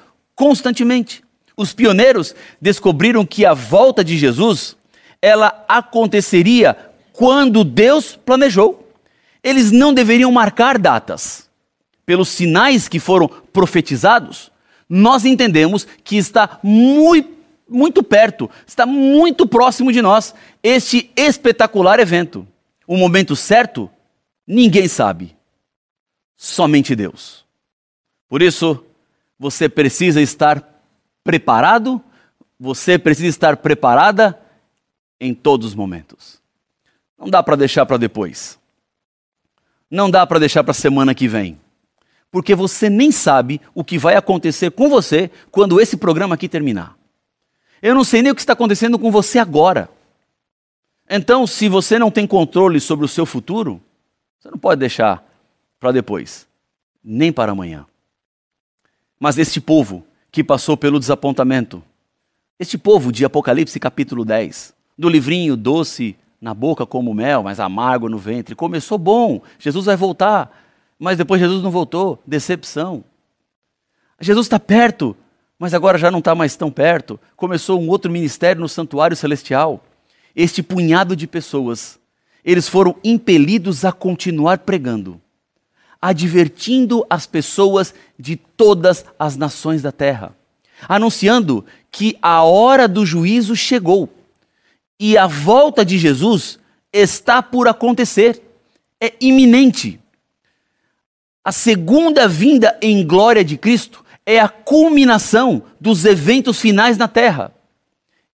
constantemente. 0.42 1.22
Os 1.56 1.72
pioneiros 1.72 2.34
descobriram 2.60 3.24
que 3.24 3.46
a 3.46 3.54
volta 3.54 4.02
de 4.02 4.18
Jesus, 4.18 4.76
ela 5.20 5.64
aconteceria 5.68 6.76
quando 7.12 7.62
Deus 7.62 8.16
planejou. 8.16 8.92
Eles 9.40 9.70
não 9.70 9.94
deveriam 9.94 10.32
marcar 10.32 10.78
datas. 10.78 11.48
Pelos 12.04 12.28
sinais 12.28 12.88
que 12.88 12.98
foram 12.98 13.28
profetizados, 13.28 14.50
nós 14.88 15.24
entendemos 15.24 15.86
que 16.02 16.16
está 16.16 16.58
muito, 16.60 17.30
muito 17.68 18.02
perto, 18.02 18.50
está 18.66 18.84
muito 18.84 19.46
próximo 19.46 19.92
de 19.92 20.02
nós 20.02 20.34
este 20.60 21.08
espetacular 21.14 22.00
evento. 22.00 22.44
O 22.84 22.96
momento 22.96 23.36
certo, 23.36 23.88
ninguém 24.44 24.88
sabe. 24.88 25.36
Somente 26.36 26.96
Deus. 26.96 27.44
Por 28.28 28.42
isso, 28.42 28.84
você 29.38 29.68
precisa 29.68 30.20
estar 30.20 30.62
preparado, 31.24 32.02
você 32.58 32.98
precisa 32.98 33.28
estar 33.28 33.56
preparada 33.56 34.40
em 35.20 35.34
todos 35.34 35.68
os 35.68 35.74
momentos. 35.74 36.40
Não 37.18 37.28
dá 37.28 37.42
para 37.42 37.56
deixar 37.56 37.86
para 37.86 37.96
depois. 37.96 38.58
Não 39.90 40.10
dá 40.10 40.26
para 40.26 40.38
deixar 40.38 40.64
para 40.64 40.74
semana 40.74 41.14
que 41.14 41.28
vem. 41.28 41.58
Porque 42.30 42.54
você 42.54 42.88
nem 42.88 43.12
sabe 43.12 43.60
o 43.74 43.84
que 43.84 43.98
vai 43.98 44.16
acontecer 44.16 44.70
com 44.70 44.88
você 44.88 45.30
quando 45.50 45.80
esse 45.80 45.96
programa 45.96 46.34
aqui 46.34 46.48
terminar. 46.48 46.96
Eu 47.82 47.94
não 47.94 48.04
sei 48.04 48.22
nem 48.22 48.32
o 48.32 48.34
que 48.34 48.40
está 48.40 48.54
acontecendo 48.54 48.98
com 48.98 49.10
você 49.10 49.38
agora. 49.38 49.88
Então, 51.10 51.46
se 51.46 51.68
você 51.68 51.98
não 51.98 52.10
tem 52.10 52.26
controle 52.26 52.80
sobre 52.80 53.04
o 53.04 53.08
seu 53.08 53.26
futuro, 53.26 53.82
você 54.38 54.50
não 54.50 54.58
pode 54.58 54.80
deixar 54.80 55.22
para 55.78 55.92
depois, 55.92 56.46
nem 57.04 57.32
para 57.32 57.52
amanhã. 57.52 57.84
Mas 59.22 59.38
este 59.38 59.60
povo 59.60 60.04
que 60.32 60.42
passou 60.42 60.76
pelo 60.76 60.98
desapontamento, 60.98 61.80
este 62.58 62.76
povo 62.76 63.12
de 63.12 63.24
Apocalipse 63.24 63.78
capítulo 63.78 64.24
10, 64.24 64.74
do 64.98 65.08
livrinho 65.08 65.56
doce 65.56 66.16
na 66.40 66.52
boca 66.52 66.84
como 66.84 67.14
mel, 67.14 67.44
mas 67.44 67.60
amargo 67.60 68.08
no 68.08 68.18
ventre, 68.18 68.56
começou 68.56 68.98
bom, 68.98 69.40
Jesus 69.60 69.86
vai 69.86 69.94
voltar, 69.94 70.50
mas 70.98 71.16
depois 71.16 71.40
Jesus 71.40 71.62
não 71.62 71.70
voltou, 71.70 72.20
decepção. 72.26 73.04
Jesus 74.20 74.46
está 74.46 74.58
perto, 74.58 75.16
mas 75.56 75.72
agora 75.72 75.98
já 75.98 76.10
não 76.10 76.18
está 76.18 76.34
mais 76.34 76.56
tão 76.56 76.68
perto. 76.68 77.20
Começou 77.36 77.80
um 77.80 77.88
outro 77.90 78.10
ministério 78.10 78.60
no 78.60 78.68
santuário 78.68 79.16
celestial. 79.16 79.84
Este 80.34 80.64
punhado 80.64 81.14
de 81.14 81.28
pessoas, 81.28 81.96
eles 82.44 82.68
foram 82.68 82.96
impelidos 83.04 83.84
a 83.84 83.92
continuar 83.92 84.58
pregando 84.58 85.20
advertindo 86.02 87.06
as 87.08 87.26
pessoas 87.26 87.94
de 88.18 88.34
todas 88.34 89.04
as 89.16 89.36
nações 89.36 89.80
da 89.80 89.92
terra, 89.92 90.34
anunciando 90.88 91.64
que 91.92 92.18
a 92.20 92.42
hora 92.42 92.88
do 92.88 93.06
juízo 93.06 93.54
chegou 93.54 94.12
e 94.98 95.16
a 95.16 95.28
volta 95.28 95.84
de 95.84 95.96
Jesus 95.96 96.58
está 96.92 97.40
por 97.40 97.68
acontecer, 97.68 98.42
é 99.00 99.12
iminente. 99.20 100.00
A 101.44 101.52
segunda 101.52 102.26
vinda 102.26 102.76
em 102.82 103.06
glória 103.06 103.44
de 103.44 103.56
Cristo 103.56 104.04
é 104.26 104.40
a 104.40 104.48
culminação 104.48 105.62
dos 105.80 106.04
eventos 106.04 106.60
finais 106.60 106.96
na 106.96 107.06
terra. 107.06 107.52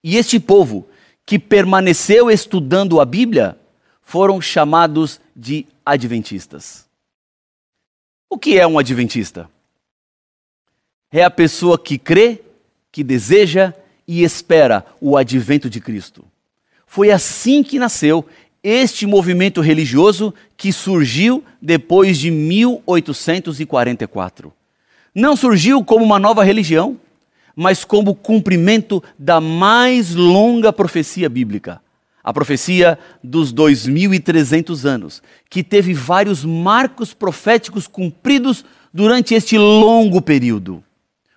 E 0.03 0.17
este 0.17 0.41
povo 0.41 0.89
que 1.25 1.39
permaneceu 1.39 2.31
estudando 2.31 3.01
a 3.01 3.05
Bíblia 3.05 3.59
foram 4.03 4.41
chamados 4.41 5.21
de 5.37 5.67
adventistas. 5.85 6.88
O 8.31 8.39
que 8.39 8.59
é 8.59 8.67
um 8.67 8.79
adventista? 8.79 9.49
É 11.11 11.25
a 11.25 11.31
pessoa 11.31 11.79
que 11.79 11.97
crê, 11.97 12.43
que 12.93 13.03
deseja 13.03 13.73
e 14.07 14.23
espera 14.23 14.85
o 15.01 15.17
advento 15.17 15.71
de 15.71 15.81
Cristo. 15.81 16.23
Foi 16.87 17.11
assim 17.11 17.63
que 17.63 17.79
nasceu 17.79 18.27
este 18.63 19.07
movimento 19.07 19.63
religioso 19.63 20.35
que 20.57 20.73
surgiu 20.73 21.45
depois 21.61 22.17
de 22.19 22.31
1844. 22.31 24.53
Não 25.15 25.35
surgiu 25.35 25.83
como 25.83 26.05
uma 26.05 26.19
nova 26.19 26.45
religião, 26.45 27.01
mas 27.57 27.83
como 27.85 28.15
cumprimento 28.15 29.03
da 29.19 29.41
mais 29.41 30.15
longa 30.15 30.71
profecia 30.73 31.31
bíblica 31.31 31.81
a 32.23 32.33
profecia 32.33 32.99
dos 33.23 33.53
2.300 33.53 34.85
anos, 34.85 35.23
que 35.49 35.63
teve 35.63 35.95
vários 35.95 36.45
marcos 36.45 37.15
proféticos 37.15 37.87
cumpridos 37.87 38.65
durante 38.93 39.35
este 39.35 39.57
longo 39.57 40.21
período. 40.21 40.83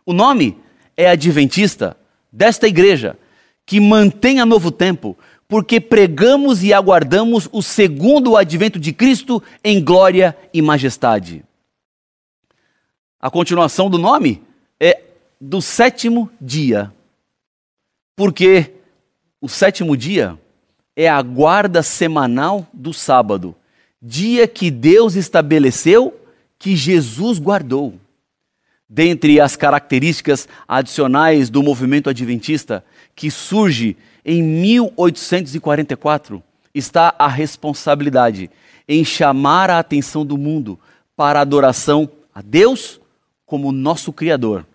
O 0.05 0.13
nome 0.13 0.57
é 0.97 1.09
adventista 1.09 1.95
desta 2.31 2.67
igreja 2.67 3.17
que 3.65 3.79
mantém 3.79 4.39
a 4.39 4.45
novo 4.45 4.71
tempo, 4.71 5.17
porque 5.47 5.79
pregamos 5.79 6.63
e 6.63 6.73
aguardamos 6.73 7.47
o 7.51 7.61
segundo 7.61 8.35
advento 8.35 8.79
de 8.79 8.91
Cristo 8.91 9.41
em 9.63 9.83
glória 9.83 10.35
e 10.53 10.61
majestade. 10.61 11.43
A 13.19 13.29
continuação 13.29 13.89
do 13.89 13.97
nome 13.97 14.41
é 14.79 15.01
do 15.39 15.61
sétimo 15.61 16.29
dia, 16.39 16.91
porque 18.15 18.73
o 19.39 19.47
sétimo 19.47 19.95
dia 19.95 20.39
é 20.95 21.07
a 21.07 21.21
guarda 21.21 21.83
semanal 21.83 22.67
do 22.73 22.93
sábado, 22.93 23.55
dia 24.01 24.47
que 24.47 24.71
Deus 24.71 25.15
estabeleceu, 25.15 26.17
que 26.57 26.75
Jesus 26.75 27.37
guardou. 27.39 27.93
Dentre 28.89 29.39
as 29.39 29.55
características 29.55 30.49
adicionais 30.67 31.49
do 31.49 31.63
movimento 31.63 32.09
adventista, 32.09 32.83
que 33.15 33.31
surge 33.31 33.95
em 34.25 34.43
1844, 34.43 36.43
está 36.73 37.15
a 37.17 37.27
responsabilidade 37.27 38.49
em 38.87 39.05
chamar 39.05 39.69
a 39.69 39.79
atenção 39.79 40.25
do 40.25 40.37
mundo 40.37 40.79
para 41.15 41.39
a 41.39 41.43
adoração 41.43 42.09
a 42.33 42.41
Deus 42.41 42.99
como 43.45 43.71
nosso 43.71 44.11
Criador, 44.11 44.65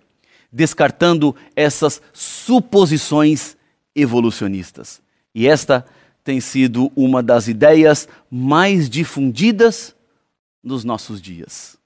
descartando 0.50 1.37
essas 1.54 2.00
suposições 2.12 3.56
evolucionistas. 3.94 5.02
E 5.35 5.46
esta 5.46 5.85
tem 6.26 6.40
sido 6.40 6.90
uma 6.97 7.23
das 7.23 7.47
ideias 7.47 8.09
mais 8.28 8.90
difundidas 8.90 9.95
nos 10.61 10.83
nossos 10.83 11.23
dias. 11.23 11.78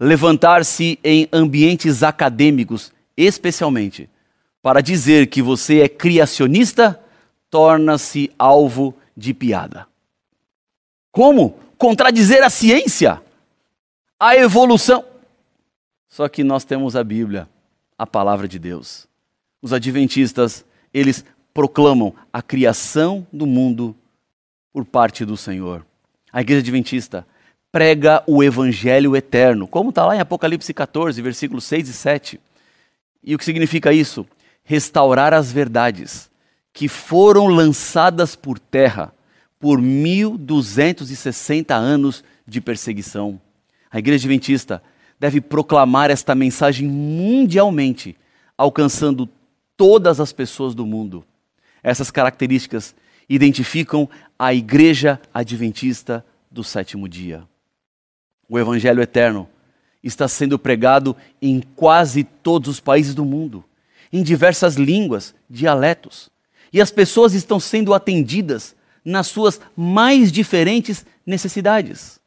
Levantar-se 0.00 0.98
em 1.04 1.28
ambientes 1.30 2.02
acadêmicos, 2.02 2.90
especialmente, 3.14 4.08
para 4.62 4.80
dizer 4.80 5.26
que 5.26 5.42
você 5.42 5.82
é 5.82 5.88
criacionista, 5.90 6.98
torna-se 7.50 8.32
alvo 8.38 8.96
de 9.14 9.34
piada. 9.34 9.86
Como? 11.12 11.58
Contradizer 11.76 12.42
a 12.42 12.48
ciência, 12.48 13.20
a 14.18 14.34
evolução. 14.36 15.04
Só 16.08 16.30
que 16.30 16.42
nós 16.42 16.64
temos 16.64 16.96
a 16.96 17.04
Bíblia, 17.04 17.46
a 17.98 18.06
palavra 18.06 18.48
de 18.48 18.58
Deus. 18.58 19.06
Os 19.60 19.74
adventistas, 19.74 20.64
eles 20.94 21.26
proclamam 21.54 22.12
a 22.32 22.42
criação 22.42 23.24
do 23.32 23.46
mundo 23.46 23.96
por 24.72 24.84
parte 24.84 25.24
do 25.24 25.36
Senhor. 25.36 25.86
A 26.32 26.40
igreja 26.40 26.60
adventista 26.60 27.24
prega 27.70 28.22
o 28.26 28.42
evangelho 28.42 29.16
eterno, 29.16 29.68
como 29.68 29.90
está 29.90 30.04
lá 30.04 30.16
em 30.16 30.20
Apocalipse 30.20 30.74
14, 30.74 31.22
versículos 31.22 31.64
6 31.64 31.88
e 31.88 31.92
7. 31.92 32.40
E 33.22 33.34
o 33.34 33.38
que 33.38 33.44
significa 33.44 33.92
isso? 33.92 34.26
Restaurar 34.64 35.32
as 35.32 35.52
verdades 35.52 36.28
que 36.72 36.88
foram 36.88 37.46
lançadas 37.46 38.34
por 38.34 38.58
terra 38.58 39.14
por 39.60 39.80
1260 39.80 41.74
anos 41.74 42.24
de 42.46 42.60
perseguição. 42.60 43.40
A 43.90 43.98
igreja 43.98 44.26
adventista 44.26 44.82
deve 45.18 45.40
proclamar 45.40 46.10
esta 46.10 46.34
mensagem 46.34 46.88
mundialmente, 46.88 48.16
alcançando 48.58 49.28
todas 49.76 50.18
as 50.20 50.32
pessoas 50.32 50.74
do 50.74 50.84
mundo. 50.84 51.24
Essas 51.84 52.10
características 52.10 52.94
identificam 53.28 54.08
a 54.38 54.54
igreja 54.54 55.20
adventista 55.32 56.24
do 56.50 56.64
sétimo 56.64 57.06
dia. 57.06 57.46
O 58.48 58.58
evangelho 58.58 59.02
eterno 59.02 59.46
está 60.02 60.26
sendo 60.26 60.58
pregado 60.58 61.14
em 61.40 61.60
quase 61.76 62.24
todos 62.24 62.70
os 62.70 62.80
países 62.80 63.14
do 63.14 63.24
mundo, 63.24 63.62
em 64.10 64.22
diversas 64.22 64.76
línguas, 64.76 65.34
dialetos, 65.48 66.30
e 66.72 66.80
as 66.80 66.90
pessoas 66.90 67.34
estão 67.34 67.60
sendo 67.60 67.92
atendidas 67.92 68.74
nas 69.04 69.26
suas 69.26 69.60
mais 69.76 70.32
diferentes 70.32 71.04
necessidades. 71.26 72.18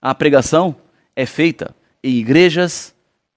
A 0.00 0.14
pregação 0.14 0.76
é 1.16 1.24
feita 1.24 1.74
em 2.02 2.16
igrejas, 2.16 2.94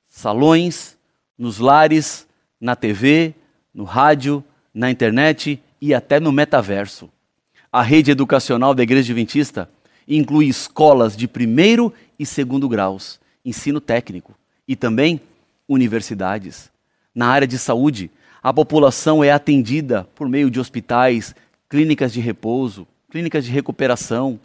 salões, 0.07 0.97
nos 1.37 1.57
lares, 1.57 2.27
na 2.59 2.75
TV, 2.75 3.33
no 3.73 3.83
rádio, 3.83 4.43
na 4.73 4.89
internet 4.89 5.61
e 5.79 5.93
até 5.93 6.19
no 6.19 6.31
metaverso. 6.31 7.09
A 7.71 7.81
rede 7.81 8.11
educacional 8.11 8.73
da 8.73 8.83
Igreja 8.83 9.11
Adventista 9.11 9.69
inclui 10.07 10.47
escolas 10.47 11.15
de 11.15 11.27
primeiro 11.27 11.93
e 12.17 12.25
segundo 12.25 12.67
graus, 12.67 13.19
ensino 13.43 13.79
técnico 13.79 14.33
e 14.67 14.75
também 14.75 15.21
universidades. 15.67 16.71
Na 17.13 17.27
área 17.27 17.47
de 17.47 17.57
saúde, 17.57 18.09
a 18.41 18.53
população 18.53 19.23
é 19.23 19.31
atendida 19.31 20.07
por 20.15 20.27
meio 20.27 20.49
de 20.49 20.59
hospitais, 20.59 21.35
clínicas 21.69 22.11
de 22.11 22.19
repouso, 22.19 22.87
clínicas 23.09 23.45
de 23.45 23.51
recuperação, 23.51 24.39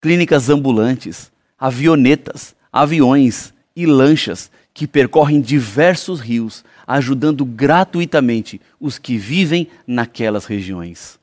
clínicas 0.00 0.48
ambulantes, 0.48 1.30
avionetas, 1.58 2.54
aviões 2.72 3.52
e 3.76 3.86
lanchas 3.86 4.50
que 4.72 4.86
percorrem 4.86 5.40
diversos 5.40 6.20
rios, 6.20 6.64
ajudando 6.86 7.44
gratuitamente 7.44 8.60
os 8.80 8.98
que 8.98 9.16
vivem 9.16 9.68
naquelas 9.86 10.44
regiões. 10.44 11.18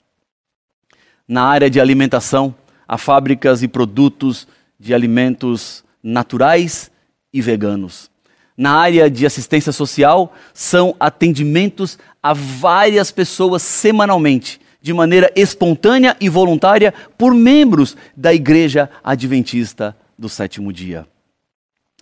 Na 1.28 1.44
área 1.44 1.70
de 1.70 1.80
alimentação, 1.80 2.56
há 2.88 2.98
fábricas 2.98 3.62
e 3.64 3.68
produtos 3.68 4.48
de 4.80 4.94
alimentos 4.94 5.84
naturais 6.02 6.92
e 7.34 7.42
veganos. 7.42 8.10
Na 8.56 8.72
área 8.72 9.10
de 9.10 9.26
assistência 9.26 9.72
social, 9.72 10.34
são 10.54 10.96
atendimentos 11.00 12.00
a 12.24 12.34
várias 12.34 13.12
pessoas 13.12 13.62
semanalmente, 13.62 14.60
de 14.82 14.94
maneira 14.94 15.32
espontânea 15.36 16.16
e 16.20 16.30
voluntária, 16.30 16.94
por 17.18 17.34
membros 17.34 17.96
da 18.16 18.34
Igreja 18.34 18.90
Adventista 19.04 19.96
do 20.18 20.30
Sétimo 20.30 20.72
Dia. 20.74 21.06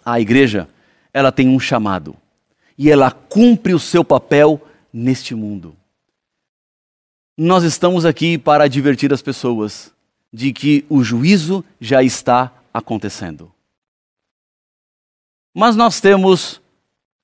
A 0.06 0.20
igreja 0.20 0.68
ela 1.16 1.32
tem 1.32 1.48
um 1.48 1.58
chamado 1.58 2.14
e 2.78 2.92
ela 2.92 3.10
cumpre 3.10 3.74
o 3.74 3.80
seu 3.80 4.04
papel 4.04 4.62
neste 4.92 5.34
mundo. 5.34 5.74
Nós 7.38 7.64
estamos 7.64 8.04
aqui 8.04 8.38
para 8.38 8.66
advertir 8.66 9.14
as 9.14 9.22
pessoas 9.22 9.94
de 10.32 10.52
que 10.52 10.86
o 10.90 11.02
juízo 11.06 11.64
já 11.80 12.04
está 12.04 12.52
acontecendo. 12.74 13.50
Mas 15.54 15.78
nós 15.78 16.02
temos 16.02 16.62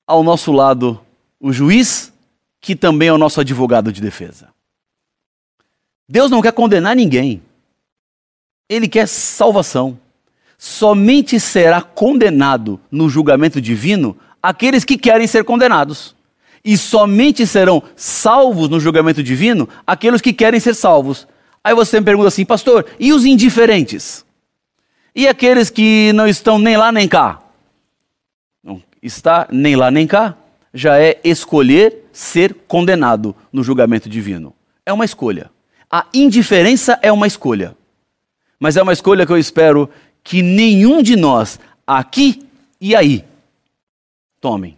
ao 0.06 0.22
nosso 0.22 0.52
lado 0.52 0.98
o 1.38 1.52
juiz, 1.52 2.14
que 2.62 2.74
também 2.74 3.08
é 3.08 3.12
o 3.12 3.18
nosso 3.18 3.42
advogado 3.42 3.92
de 3.92 4.00
defesa. 4.00 4.48
Deus 6.08 6.30
não 6.30 6.40
quer 6.40 6.52
condenar 6.54 6.96
ninguém. 6.96 7.42
Ele 8.70 8.88
quer 8.88 9.06
salvação 9.06 10.00
somente 10.64 11.40
será 11.40 11.82
condenado 11.82 12.78
no 12.88 13.08
julgamento 13.10 13.60
divino 13.60 14.16
aqueles 14.40 14.84
que 14.84 14.96
querem 14.96 15.26
ser 15.26 15.42
condenados. 15.42 16.14
E 16.64 16.78
somente 16.78 17.44
serão 17.48 17.82
salvos 17.96 18.68
no 18.68 18.78
julgamento 18.78 19.24
divino 19.24 19.68
aqueles 19.84 20.20
que 20.20 20.32
querem 20.32 20.60
ser 20.60 20.74
salvos. 20.74 21.26
Aí 21.64 21.74
você 21.74 21.98
me 21.98 22.06
pergunta 22.06 22.28
assim, 22.28 22.44
pastor, 22.44 22.86
e 23.00 23.12
os 23.12 23.24
indiferentes? 23.24 24.24
E 25.16 25.26
aqueles 25.26 25.68
que 25.68 26.12
não 26.12 26.28
estão 26.28 26.60
nem 26.60 26.76
lá 26.76 26.92
nem 26.92 27.08
cá? 27.08 27.42
Não 28.62 28.80
está 29.02 29.48
nem 29.50 29.74
lá 29.74 29.90
nem 29.90 30.06
cá, 30.06 30.36
já 30.72 30.96
é 30.96 31.18
escolher 31.24 32.08
ser 32.12 32.54
condenado 32.68 33.34
no 33.52 33.64
julgamento 33.64 34.08
divino. 34.08 34.54
É 34.86 34.92
uma 34.92 35.04
escolha. 35.04 35.50
A 35.90 36.06
indiferença 36.14 37.00
é 37.02 37.10
uma 37.10 37.26
escolha. 37.26 37.76
Mas 38.60 38.76
é 38.76 38.82
uma 38.82 38.92
escolha 38.92 39.26
que 39.26 39.32
eu 39.32 39.38
espero 39.38 39.90
que 40.22 40.42
nenhum 40.42 41.02
de 41.02 41.16
nós, 41.16 41.58
aqui 41.86 42.46
e 42.80 42.94
aí, 42.94 43.24
tomem. 44.40 44.76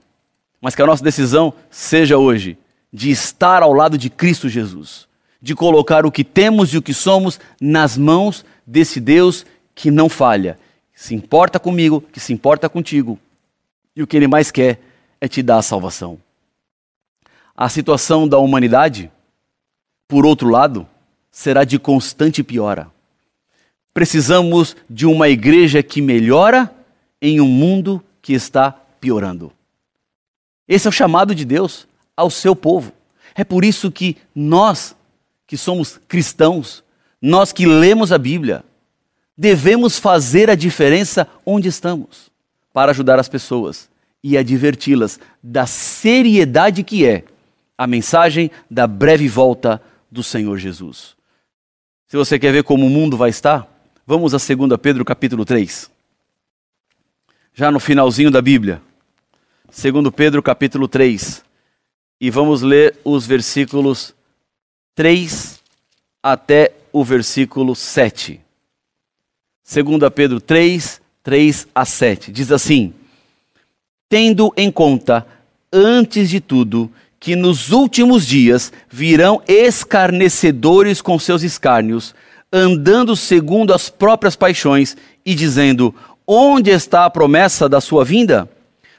Mas 0.60 0.74
que 0.74 0.82
a 0.82 0.86
nossa 0.86 1.04
decisão 1.04 1.52
seja 1.70 2.18
hoje 2.18 2.56
de 2.92 3.10
estar 3.10 3.62
ao 3.62 3.72
lado 3.72 3.98
de 3.98 4.08
Cristo 4.08 4.48
Jesus, 4.48 5.08
de 5.40 5.54
colocar 5.54 6.06
o 6.06 6.12
que 6.12 6.24
temos 6.24 6.72
e 6.72 6.78
o 6.78 6.82
que 6.82 6.94
somos 6.94 7.40
nas 7.60 7.98
mãos 7.98 8.44
desse 8.66 9.00
Deus 9.00 9.44
que 9.74 9.90
não 9.90 10.08
falha, 10.08 10.58
que 10.94 11.02
se 11.02 11.14
importa 11.14 11.58
comigo, 11.58 12.00
que 12.00 12.20
se 12.20 12.32
importa 12.32 12.68
contigo. 12.68 13.18
E 13.96 14.02
o 14.02 14.06
que 14.06 14.16
ele 14.16 14.28
mais 14.28 14.50
quer 14.50 14.80
é 15.20 15.28
te 15.28 15.42
dar 15.42 15.58
a 15.58 15.62
salvação. 15.62 16.18
A 17.56 17.68
situação 17.68 18.26
da 18.26 18.38
humanidade, 18.38 19.10
por 20.08 20.24
outro 20.24 20.48
lado, 20.48 20.86
será 21.30 21.64
de 21.64 21.78
constante 21.78 22.42
piora. 22.42 22.93
Precisamos 23.94 24.76
de 24.90 25.06
uma 25.06 25.28
igreja 25.28 25.82
que 25.82 26.02
melhora 26.02 26.70
em 27.22 27.40
um 27.40 27.46
mundo 27.46 28.04
que 28.20 28.34
está 28.34 28.72
piorando. 29.00 29.52
Esse 30.68 30.86
é 30.86 30.90
o 30.90 30.92
chamado 30.92 31.34
de 31.34 31.44
Deus 31.44 31.86
ao 32.16 32.28
seu 32.28 32.56
povo. 32.56 32.92
É 33.34 33.44
por 33.44 33.64
isso 33.64 33.90
que 33.90 34.16
nós, 34.34 34.96
que 35.46 35.56
somos 35.56 35.98
cristãos, 36.08 36.82
nós 37.22 37.52
que 37.52 37.64
lemos 37.64 38.12
a 38.12 38.18
Bíblia, 38.18 38.64
devemos 39.38 39.98
fazer 39.98 40.50
a 40.50 40.54
diferença 40.54 41.26
onde 41.46 41.68
estamos 41.68 42.30
para 42.72 42.90
ajudar 42.90 43.20
as 43.20 43.28
pessoas, 43.28 43.88
e 44.20 44.38
adverti-las 44.38 45.20
da 45.42 45.66
seriedade 45.66 46.82
que 46.82 47.06
é 47.06 47.24
a 47.76 47.86
mensagem 47.86 48.50
da 48.70 48.86
breve 48.86 49.28
volta 49.28 49.80
do 50.10 50.22
Senhor 50.22 50.56
Jesus. 50.56 51.14
Se 52.08 52.16
você 52.16 52.38
quer 52.38 52.50
ver 52.50 52.64
como 52.64 52.86
o 52.86 52.90
mundo 52.90 53.16
vai 53.18 53.28
estar, 53.28 53.73
vamos 54.06 54.34
a 54.34 54.38
2 54.38 54.78
Pedro 54.80 55.04
capítulo 55.04 55.44
3. 55.44 55.90
Já 57.54 57.70
no 57.70 57.80
finalzinho 57.80 58.30
da 58.30 58.42
Bíblia. 58.42 58.82
2 59.66 60.10
Pedro 60.14 60.42
capítulo 60.42 60.86
3. 60.88 61.44
E 62.20 62.30
vamos 62.30 62.62
ler 62.62 62.96
os 63.04 63.26
versículos 63.26 64.14
3 64.94 65.60
até 66.22 66.72
o 66.92 67.04
versículo 67.04 67.74
7. 67.74 68.40
2 69.64 70.10
Pedro 70.14 70.40
3, 70.40 71.00
3 71.22 71.68
a 71.74 71.84
7. 71.84 72.30
Diz 72.30 72.52
assim: 72.52 72.92
Tendo 74.08 74.52
em 74.56 74.70
conta, 74.70 75.26
antes 75.72 76.28
de 76.28 76.40
tudo, 76.40 76.90
que 77.18 77.34
nos 77.34 77.70
últimos 77.70 78.26
dias 78.26 78.72
virão 78.90 79.42
escarnecedores 79.48 81.00
com 81.00 81.18
seus 81.18 81.42
escárnios, 81.42 82.14
andando 82.54 83.16
segundo 83.16 83.74
as 83.74 83.90
próprias 83.90 84.36
paixões 84.36 84.96
e 85.26 85.34
dizendo: 85.34 85.92
Onde 86.24 86.70
está 86.70 87.04
a 87.04 87.10
promessa 87.10 87.68
da 87.68 87.80
sua 87.80 88.04
vinda? 88.04 88.48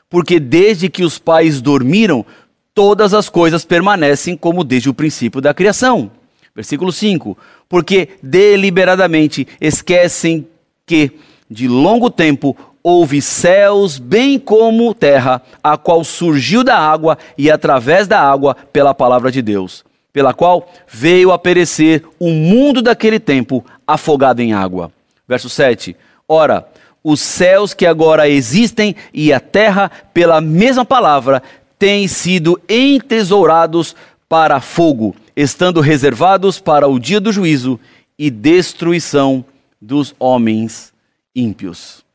Porque 0.09 0.39
desde 0.39 0.89
que 0.89 1.03
os 1.03 1.17
pais 1.17 1.61
dormiram, 1.61 2.25
todas 2.73 3.13
as 3.13 3.29
coisas 3.29 3.63
permanecem 3.63 4.35
como 4.35 4.63
desde 4.63 4.89
o 4.89 4.93
princípio 4.93 5.39
da 5.39 5.53
criação. 5.53 6.11
Versículo 6.53 6.91
5: 6.91 7.37
Porque 7.69 8.09
deliberadamente 8.21 9.47
esquecem 9.61 10.45
que, 10.85 11.11
de 11.49 11.67
longo 11.67 12.09
tempo, 12.09 12.55
houve 12.83 13.21
céus, 13.21 13.97
bem 13.97 14.37
como 14.37 14.93
terra, 14.93 15.41
a 15.63 15.77
qual 15.77 16.03
surgiu 16.03 16.63
da 16.63 16.77
água 16.77 17.17
e 17.37 17.49
através 17.49 18.07
da 18.07 18.19
água 18.19 18.55
pela 18.71 18.93
palavra 18.93 19.31
de 19.31 19.41
Deus, 19.41 19.83
pela 20.15 20.33
qual 20.33 20.71
veio 20.87 21.33
a 21.33 21.37
perecer 21.37 22.01
o 22.17 22.29
mundo 22.29 22.81
daquele 22.81 23.19
tempo, 23.19 23.65
afogado 23.85 24.41
em 24.41 24.53
água. 24.53 24.89
Verso 25.27 25.49
7. 25.49 25.93
Ora, 26.25 26.65
os 27.03 27.19
céus 27.19 27.73
que 27.73 27.85
agora 27.85 28.29
existem 28.29 28.95
e 29.13 29.33
a 29.33 29.41
terra, 29.41 29.91
pela 30.13 30.39
mesma 30.39 30.85
palavra, 30.85 31.43
têm 31.77 32.07
sido 32.07 32.57
entesourados 32.69 33.93
para 34.29 34.61
fogo, 34.61 35.13
estando 35.35 35.81
reservados 35.81 36.61
para 36.61 36.87
o 36.87 36.97
dia 36.97 37.19
do 37.19 37.33
juízo 37.33 37.77
e 38.17 38.31
destruição 38.31 39.43
dos 39.81 40.15
homens 40.17 40.93
ímpios 41.35 42.05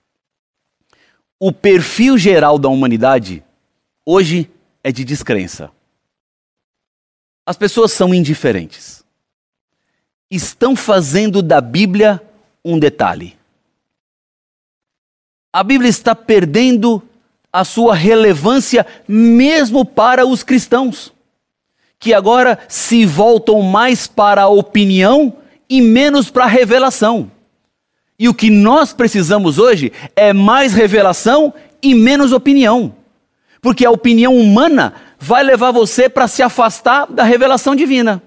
o 1.41 1.51
perfil 1.51 2.19
geral 2.19 2.59
da 2.59 2.69
humanidade 2.69 3.43
hoje 4.05 4.51
é 4.85 4.93
de 4.93 5.03
descrença. 5.07 5.71
As 7.51 7.57
pessoas 7.57 7.91
são 7.91 8.15
indiferentes. 8.15 9.03
Estão 10.31 10.77
fazendo 10.77 11.43
da 11.43 11.61
Bíblia 11.61 12.23
um 12.65 12.79
detalhe. 12.79 13.37
A 15.53 15.65
Bíblia 15.65 15.91
está 15.91 16.15
perdendo 16.15 17.03
a 17.53 17.65
sua 17.65 17.93
relevância 17.93 18.87
mesmo 19.09 19.85
para 19.85 20.25
os 20.25 20.45
cristãos, 20.45 21.13
que 21.99 22.15
agora 22.15 22.57
se 22.69 23.05
voltam 23.05 23.61
mais 23.63 24.07
para 24.07 24.43
a 24.43 24.49
opinião 24.49 25.37
e 25.69 25.83
menos 25.83 26.31
para 26.31 26.45
a 26.45 26.47
revelação. 26.47 27.33
E 28.17 28.29
o 28.29 28.35
que 28.35 28.49
nós 28.49 28.93
precisamos 28.93 29.59
hoje 29.59 29.93
é 30.15 30.33
mais 30.33 30.73
revelação 30.73 31.53
e 31.83 31.97
menos 31.97 32.31
opinião. 32.31 32.95
Porque 33.61 33.85
a 33.85 33.91
opinião 33.91 34.37
humana 34.37 34.95
vai 35.21 35.45
levar 35.45 35.71
você 35.71 36.09
para 36.09 36.27
se 36.27 36.43
afastar 36.43 37.07
da 37.07 37.23
revelação 37.23 37.77
divina. 37.77 38.23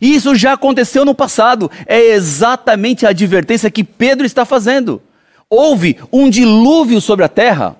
Isso 0.00 0.34
já 0.34 0.54
aconteceu 0.54 1.04
no 1.04 1.14
passado. 1.14 1.70
É 1.86 2.00
exatamente 2.12 3.04
a 3.04 3.10
advertência 3.10 3.70
que 3.70 3.84
Pedro 3.84 4.24
está 4.24 4.46
fazendo. 4.46 5.02
Houve 5.48 5.98
um 6.10 6.30
dilúvio 6.30 7.00
sobre 7.00 7.24
a 7.24 7.28
terra 7.28 7.76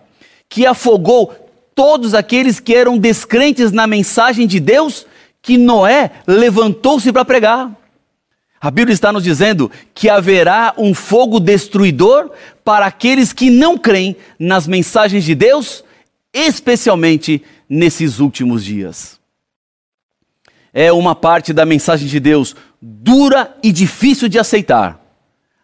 que 0.48 0.66
afogou 0.66 1.34
todos 1.74 2.12
aqueles 2.14 2.60
que 2.60 2.74
eram 2.74 2.98
descrentes 2.98 3.72
na 3.72 3.86
mensagem 3.86 4.46
de 4.46 4.60
Deus 4.60 5.06
que 5.40 5.56
Noé 5.56 6.10
levantou-se 6.26 7.10
para 7.10 7.24
pregar. 7.24 7.70
A 8.60 8.70
Bíblia 8.70 8.92
está 8.92 9.10
nos 9.10 9.24
dizendo 9.24 9.70
que 9.94 10.10
haverá 10.10 10.74
um 10.76 10.92
fogo 10.92 11.40
destruidor 11.40 12.30
para 12.62 12.84
aqueles 12.84 13.32
que 13.32 13.48
não 13.48 13.78
creem 13.78 14.14
nas 14.38 14.66
mensagens 14.66 15.24
de 15.24 15.34
Deus, 15.34 15.82
especialmente 16.34 17.42
nesses 17.70 18.18
últimos 18.18 18.64
dias. 18.64 19.20
É 20.72 20.92
uma 20.92 21.14
parte 21.14 21.52
da 21.52 21.64
mensagem 21.64 22.08
de 22.08 22.18
Deus 22.18 22.56
dura 22.82 23.56
e 23.62 23.70
difícil 23.70 24.28
de 24.28 24.38
aceitar, 24.38 25.00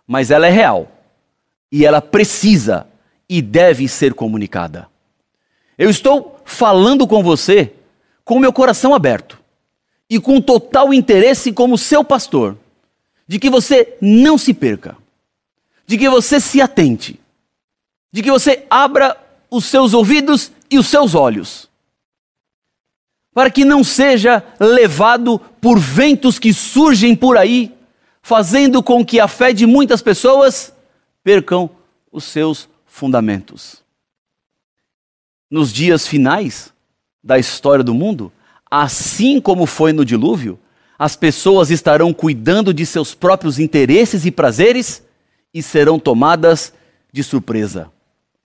mas 0.07 0.31
ela 0.31 0.47
é 0.47 0.51
real 0.51 0.91
e 1.71 1.85
ela 1.85 2.01
precisa 2.01 2.87
e 3.29 3.43
deve 3.43 3.89
ser 3.89 4.15
comunicada. 4.15 4.89
Eu 5.77 5.91
estou 5.91 6.41
falando 6.45 7.07
com 7.07 7.23
você 7.23 7.73
com 8.25 8.39
meu 8.39 8.53
coração 8.53 8.95
aberto 8.95 9.39
e 10.09 10.21
com 10.21 10.41
total 10.41 10.95
interesse 10.95 11.53
como 11.53 11.77
seu 11.77 12.05
pastor 12.05 12.57
de 13.27 13.39
que 13.39 13.51
você 13.51 13.97
não 14.01 14.39
se 14.39 14.55
perca, 14.55 14.97
de 15.87 15.99
que 15.99 16.09
você 16.09 16.41
se 16.41 16.61
atente, 16.61 17.19
de 18.13 18.23
que 18.23 18.31
você 18.31 18.65
abra 18.71 19.17
os 19.51 19.65
seus 19.65 19.95
ouvidos 19.95 20.53
e 20.71 20.79
os 20.79 20.87
seus 20.87 21.15
olhos, 21.15 21.66
para 23.37 23.51
que 23.51 23.67
não 23.67 23.85
seja 23.85 24.43
levado 24.59 25.39
por 25.61 25.79
ventos 25.79 26.39
que 26.39 26.55
surgem 26.55 27.15
por 27.15 27.37
aí, 27.37 27.71
fazendo 28.23 28.83
com 28.83 29.05
que 29.05 29.21
a 29.21 29.29
fé 29.29 29.53
de 29.53 29.67
muitas 29.67 30.01
pessoas 30.01 30.73
percam 31.23 31.69
os 32.11 32.25
seus 32.25 32.67
fundamentos. 32.87 33.83
Nos 35.51 35.71
dias 35.71 36.07
finais 36.07 36.73
da 37.23 37.39
história 37.39 37.85
do 37.85 37.93
mundo, 37.93 38.33
assim 38.71 39.39
como 39.39 39.67
foi 39.67 39.93
no 39.93 40.03
dilúvio, 40.03 40.59
as 40.99 41.15
pessoas 41.15 41.71
estarão 41.71 42.15
cuidando 42.15 42.73
de 42.73 42.87
seus 42.87 43.15
próprios 43.15 43.59
interesses 43.59 44.25
e 44.25 44.31
prazeres 44.31 45.03
e 45.53 45.63
serão 45.63 45.99
tomadas 45.99 46.73
de 47.13 47.23
surpresa. 47.23 47.93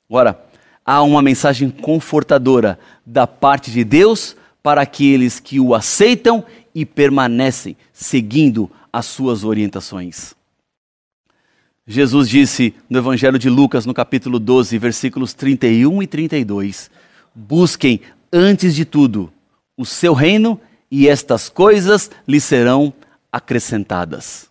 Ora, 0.09 0.37
há 0.85 1.01
uma 1.01 1.21
mensagem 1.21 1.69
confortadora 1.69 2.77
da 3.05 3.25
parte 3.25 3.71
de 3.71 3.85
Deus 3.85 4.35
para 4.63 4.81
aqueles 4.81 5.39
que 5.39 5.59
o 5.59 5.73
aceitam 5.73 6.43
e 6.73 6.85
permanecem 6.85 7.75
seguindo 7.91 8.69
as 8.91 9.05
suas 9.05 9.43
orientações. 9.43 10.35
Jesus 11.87 12.29
disse 12.29 12.73
no 12.89 12.99
Evangelho 12.99 13.39
de 13.39 13.49
Lucas, 13.49 13.85
no 13.85 13.93
capítulo 13.93 14.39
12, 14.39 14.77
versículos 14.77 15.33
31 15.33 16.03
e 16.03 16.07
32: 16.07 16.91
Busquem 17.33 18.01
antes 18.31 18.75
de 18.75 18.85
tudo 18.85 19.31
o 19.75 19.85
seu 19.85 20.13
reino 20.13 20.59
e 20.89 21.07
estas 21.07 21.49
coisas 21.49 22.11
lhe 22.27 22.39
serão 22.39 22.93
acrescentadas. 23.31 24.49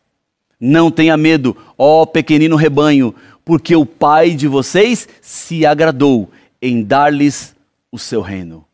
Não 0.58 0.90
tenha 0.90 1.16
medo, 1.16 1.56
ó 1.78 2.04
pequenino 2.04 2.56
rebanho, 2.56 3.14
porque 3.44 3.74
o 3.74 3.86
Pai 3.86 4.32
de 4.32 4.46
vocês 4.46 5.08
se 5.22 5.64
agradou 5.64 6.30
em 6.60 6.82
dar-lhes 6.82 7.54
o 7.90 7.98
seu 7.98 8.20
reino. 8.20 8.64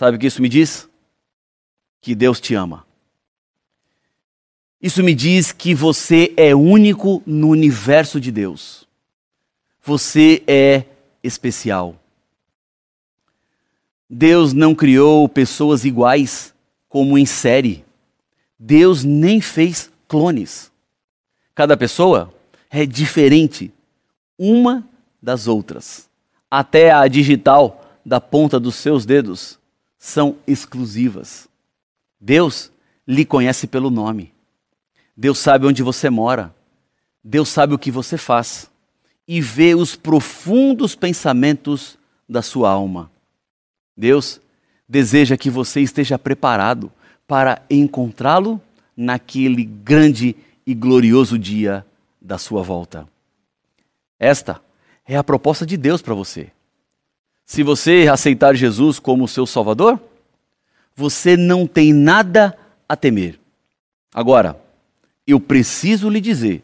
Sabe 0.00 0.16
o 0.16 0.18
que 0.18 0.28
isso 0.28 0.40
me 0.40 0.48
diz? 0.48 0.88
Que 2.00 2.14
Deus 2.14 2.40
te 2.40 2.54
ama. 2.54 2.86
Isso 4.80 5.04
me 5.04 5.14
diz 5.14 5.52
que 5.52 5.74
você 5.74 6.32
é 6.38 6.54
único 6.54 7.22
no 7.26 7.50
universo 7.50 8.18
de 8.18 8.32
Deus. 8.32 8.88
Você 9.82 10.42
é 10.46 10.84
especial. 11.22 12.00
Deus 14.08 14.54
não 14.54 14.74
criou 14.74 15.28
pessoas 15.28 15.84
iguais 15.84 16.54
como 16.88 17.18
em 17.18 17.26
série. 17.26 17.84
Deus 18.58 19.04
nem 19.04 19.38
fez 19.38 19.92
clones. 20.08 20.72
Cada 21.54 21.76
pessoa 21.76 22.32
é 22.70 22.86
diferente 22.86 23.70
uma 24.38 24.82
das 25.20 25.46
outras. 25.46 26.08
Até 26.50 26.90
a 26.90 27.06
digital 27.06 27.84
da 28.02 28.18
ponta 28.18 28.58
dos 28.58 28.76
seus 28.76 29.04
dedos 29.04 29.59
são 30.00 30.38
exclusivas. 30.46 31.46
Deus 32.18 32.72
lhe 33.06 33.22
conhece 33.22 33.66
pelo 33.66 33.90
nome. 33.90 34.32
Deus 35.14 35.38
sabe 35.38 35.66
onde 35.66 35.82
você 35.82 36.08
mora. 36.08 36.54
Deus 37.22 37.50
sabe 37.50 37.74
o 37.74 37.78
que 37.78 37.90
você 37.90 38.16
faz 38.16 38.70
e 39.28 39.42
vê 39.42 39.74
os 39.74 39.94
profundos 39.94 40.94
pensamentos 40.94 41.98
da 42.26 42.40
sua 42.40 42.70
alma. 42.70 43.10
Deus 43.94 44.40
deseja 44.88 45.36
que 45.36 45.50
você 45.50 45.82
esteja 45.82 46.18
preparado 46.18 46.90
para 47.26 47.62
encontrá-lo 47.68 48.60
naquele 48.96 49.64
grande 49.64 50.34
e 50.66 50.74
glorioso 50.74 51.38
dia 51.38 51.86
da 52.20 52.38
sua 52.38 52.62
volta. 52.62 53.06
Esta 54.18 54.60
é 55.06 55.16
a 55.16 55.24
proposta 55.24 55.66
de 55.66 55.76
Deus 55.76 56.00
para 56.00 56.14
você. 56.14 56.50
Se 57.50 57.64
você 57.64 58.06
aceitar 58.08 58.54
Jesus 58.54 59.00
como 59.00 59.26
seu 59.26 59.44
Salvador, 59.44 60.00
você 60.94 61.36
não 61.36 61.66
tem 61.66 61.92
nada 61.92 62.56
a 62.88 62.94
temer. 62.94 63.40
Agora, 64.14 64.56
eu 65.26 65.40
preciso 65.40 66.08
lhe 66.08 66.20
dizer, 66.20 66.62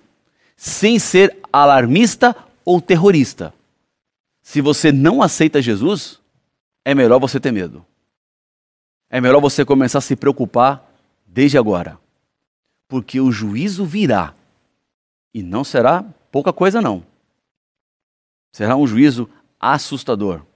sem 0.56 1.00
ser 1.00 1.40
alarmista 1.52 2.36
ou 2.64 2.80
terrorista, 2.80 3.52
se 4.40 4.60
você 4.60 4.92
não 4.92 5.22
aceita 5.22 5.60
Jesus, 5.60 6.20
é 6.84 6.94
melhor 6.94 7.18
você 7.18 7.40
ter 7.40 7.50
medo. 7.50 7.84
É 9.10 9.20
melhor 9.20 9.40
você 9.40 9.64
começar 9.64 9.98
a 9.98 10.02
se 10.02 10.14
preocupar 10.14 10.88
desde 11.26 11.58
agora. 11.58 11.98
Porque 12.86 13.20
o 13.20 13.32
juízo 13.32 13.84
virá. 13.84 14.36
E 15.34 15.42
não 15.42 15.64
será 15.64 16.04
pouca 16.30 16.52
coisa, 16.52 16.80
não. 16.80 17.04
Será 18.52 18.76
um 18.76 18.86
juízo 18.86 19.28
assustador. 19.58 20.46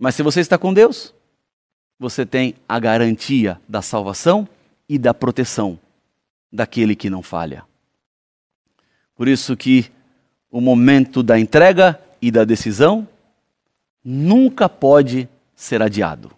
Mas 0.00 0.14
se 0.14 0.22
você 0.22 0.40
está 0.40 0.56
com 0.56 0.72
Deus, 0.72 1.14
você 1.98 2.24
tem 2.24 2.54
a 2.66 2.78
garantia 2.80 3.60
da 3.68 3.82
salvação 3.82 4.48
e 4.88 4.98
da 4.98 5.12
proteção 5.12 5.78
daquele 6.50 6.96
que 6.96 7.10
não 7.10 7.22
falha. 7.22 7.62
Por 9.14 9.28
isso 9.28 9.54
que 9.54 9.92
o 10.50 10.58
momento 10.58 11.22
da 11.22 11.38
entrega 11.38 12.00
e 12.20 12.30
da 12.30 12.44
decisão 12.44 13.06
nunca 14.02 14.70
pode 14.70 15.28
ser 15.54 15.82
adiado. 15.82 16.32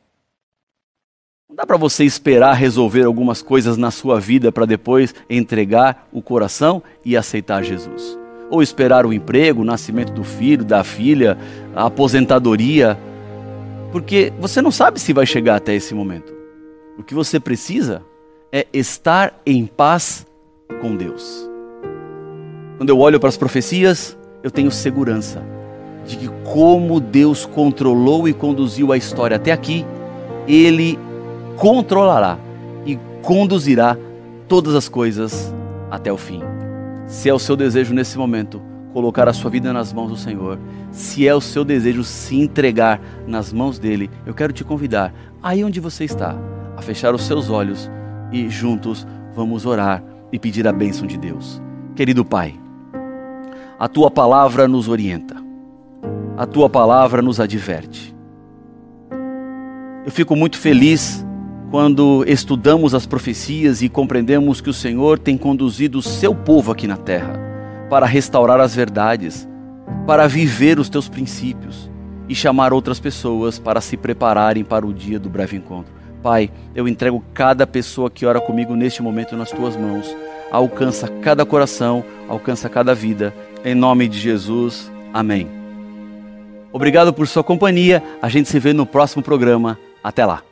Não 1.48 1.55
dá 1.55 1.64
para 1.64 1.77
você 1.77 2.05
esperar 2.05 2.55
resolver 2.55 3.05
algumas 3.05 3.42
coisas 3.42 3.77
na 3.77 3.92
sua 3.92 4.18
vida 4.18 4.51
para 4.51 4.66
depois 4.66 5.14
entregar 5.31 6.09
o 6.11 6.20
coração 6.20 6.83
e 7.05 7.16
aceitar 7.16 7.62
Jesus. 7.62 8.18
Ou 8.51 8.61
esperar 8.61 9.07
o 9.07 9.12
emprego, 9.12 9.62
o 9.62 9.64
nascimento 9.64 10.12
do 10.12 10.25
filho, 10.25 10.64
da 10.64 10.83
filha, 10.83 11.38
a 11.77 11.87
aposentadoria. 11.87 12.98
Porque 13.92 14.33
você 14.40 14.62
não 14.62 14.70
sabe 14.70 14.98
se 14.98 15.12
vai 15.12 15.26
chegar 15.26 15.57
até 15.57 15.74
esse 15.74 15.94
momento. 15.94 16.33
O 16.98 17.02
que 17.02 17.14
você 17.14 17.38
precisa 17.38 18.02
é 18.50 18.66
estar 18.72 19.38
em 19.44 19.66
paz 19.66 20.26
com 20.81 20.96
Deus. 20.96 21.48
Quando 22.78 22.88
eu 22.88 22.98
olho 22.98 23.20
para 23.20 23.28
as 23.28 23.37
profecias, 23.37 24.18
eu 24.42 24.50
tenho 24.50 24.70
segurança 24.70 25.42
de 26.07 26.16
que 26.16 26.28
como 26.42 26.98
Deus 26.98 27.44
controlou 27.46 28.26
e 28.26 28.33
conduziu 28.33 28.92
a 28.92 28.96
história 28.96 29.37
até 29.37 29.52
aqui, 29.52 29.85
ele 30.48 30.98
controlará 31.57 32.38
e 32.85 32.98
conduzirá 33.22 33.96
todas 34.48 34.74
as 34.74 34.88
coisas 34.88 35.55
até 35.90 36.11
o 36.11 36.16
fim. 36.16 36.40
Se 37.07 37.28
é 37.28 37.35
o 37.35 37.38
seu 37.38 37.55
desejo 37.55 37.94
nesse 37.94 38.16
momento 38.16 38.61
colocar 38.92 39.28
a 39.28 39.33
sua 39.33 39.50
vida 39.50 39.72
nas 39.72 39.92
mãos 39.92 40.11
do 40.11 40.16
Senhor, 40.16 40.59
se 40.90 41.26
é 41.26 41.35
o 41.35 41.40
seu 41.40 41.64
desejo 41.64 42.05
se 42.05 42.38
entregar 42.38 43.00
nas 43.26 43.52
mãos 43.52 43.78
dele, 43.78 44.11
eu 44.26 44.35
quero 44.35 44.52
te 44.52 44.64
convidar, 44.64 45.12
aí 45.42 45.64
onde 45.64 45.81
você 45.81 46.05
está, 46.05 46.37
a 46.76 46.83
fechar 46.83 47.14
os 47.14 47.22
seus 47.22 47.50
olhos 47.50 47.90
e 48.31 48.48
juntos 48.48 49.07
vamos 49.35 49.66
orar 49.66 50.02
e 50.31 50.38
pedir 50.38 50.66
a 50.66 50.72
bênção 50.72 51.07
de 51.07 51.16
Deus. 51.16 51.61
Querido 51.94 52.24
Pai, 52.24 52.55
a 53.78 53.88
tua 53.88 54.11
palavra 54.11 54.68
nos 54.68 54.88
orienta 54.88 55.42
a 56.37 56.46
tua 56.46 56.68
palavra 56.68 57.22
nos 57.22 57.38
adverte. 57.38 58.14
Eu 60.05 60.11
fico 60.11 60.35
muito 60.35 60.59
feliz 60.59 61.24
quando 61.70 62.24
estudamos 62.26 62.94
as 62.94 63.07
profecias 63.07 63.83
e 63.83 63.88
compreendemos 63.88 64.61
que 64.61 64.70
o 64.70 64.74
Senhor 64.74 65.18
tem 65.18 65.38
conduzido 65.38 65.98
o 65.98 66.02
seu 66.02 66.35
povo 66.35 66.72
aqui 66.72 66.87
na 66.87 66.96
terra 66.96 67.41
para 67.92 68.07
restaurar 68.07 68.59
as 68.59 68.74
verdades, 68.74 69.46
para 70.07 70.26
viver 70.26 70.78
os 70.78 70.88
teus 70.88 71.11
princípios 71.11 71.90
e 72.26 72.35
chamar 72.35 72.72
outras 72.72 72.98
pessoas 72.98 73.59
para 73.59 73.83
se 73.83 73.98
prepararem 73.98 74.64
para 74.64 74.87
o 74.87 74.94
dia 74.94 75.18
do 75.18 75.28
breve 75.28 75.59
encontro. 75.59 75.92
Pai, 76.22 76.50
eu 76.74 76.88
entrego 76.88 77.22
cada 77.35 77.66
pessoa 77.66 78.11
que 78.11 78.24
ora 78.24 78.40
comigo 78.40 78.74
neste 78.74 79.02
momento 79.02 79.37
nas 79.37 79.50
tuas 79.50 79.76
mãos. 79.76 80.16
Alcança 80.50 81.07
cada 81.07 81.44
coração, 81.44 82.02
alcança 82.31 82.66
cada 82.66 82.94
vida. 82.94 83.35
Em 83.62 83.74
nome 83.74 84.09
de 84.09 84.18
Jesus. 84.18 84.90
Amém. 85.12 85.46
Obrigado 86.72 87.12
por 87.12 87.28
sua 87.28 87.44
companhia. 87.44 88.02
A 88.22 88.28
gente 88.31 88.48
se 88.48 88.59
vê 88.59 88.72
no 88.72 88.87
próximo 88.87 89.22
programa. 89.22 89.78
Até 90.02 90.24
lá. 90.24 90.42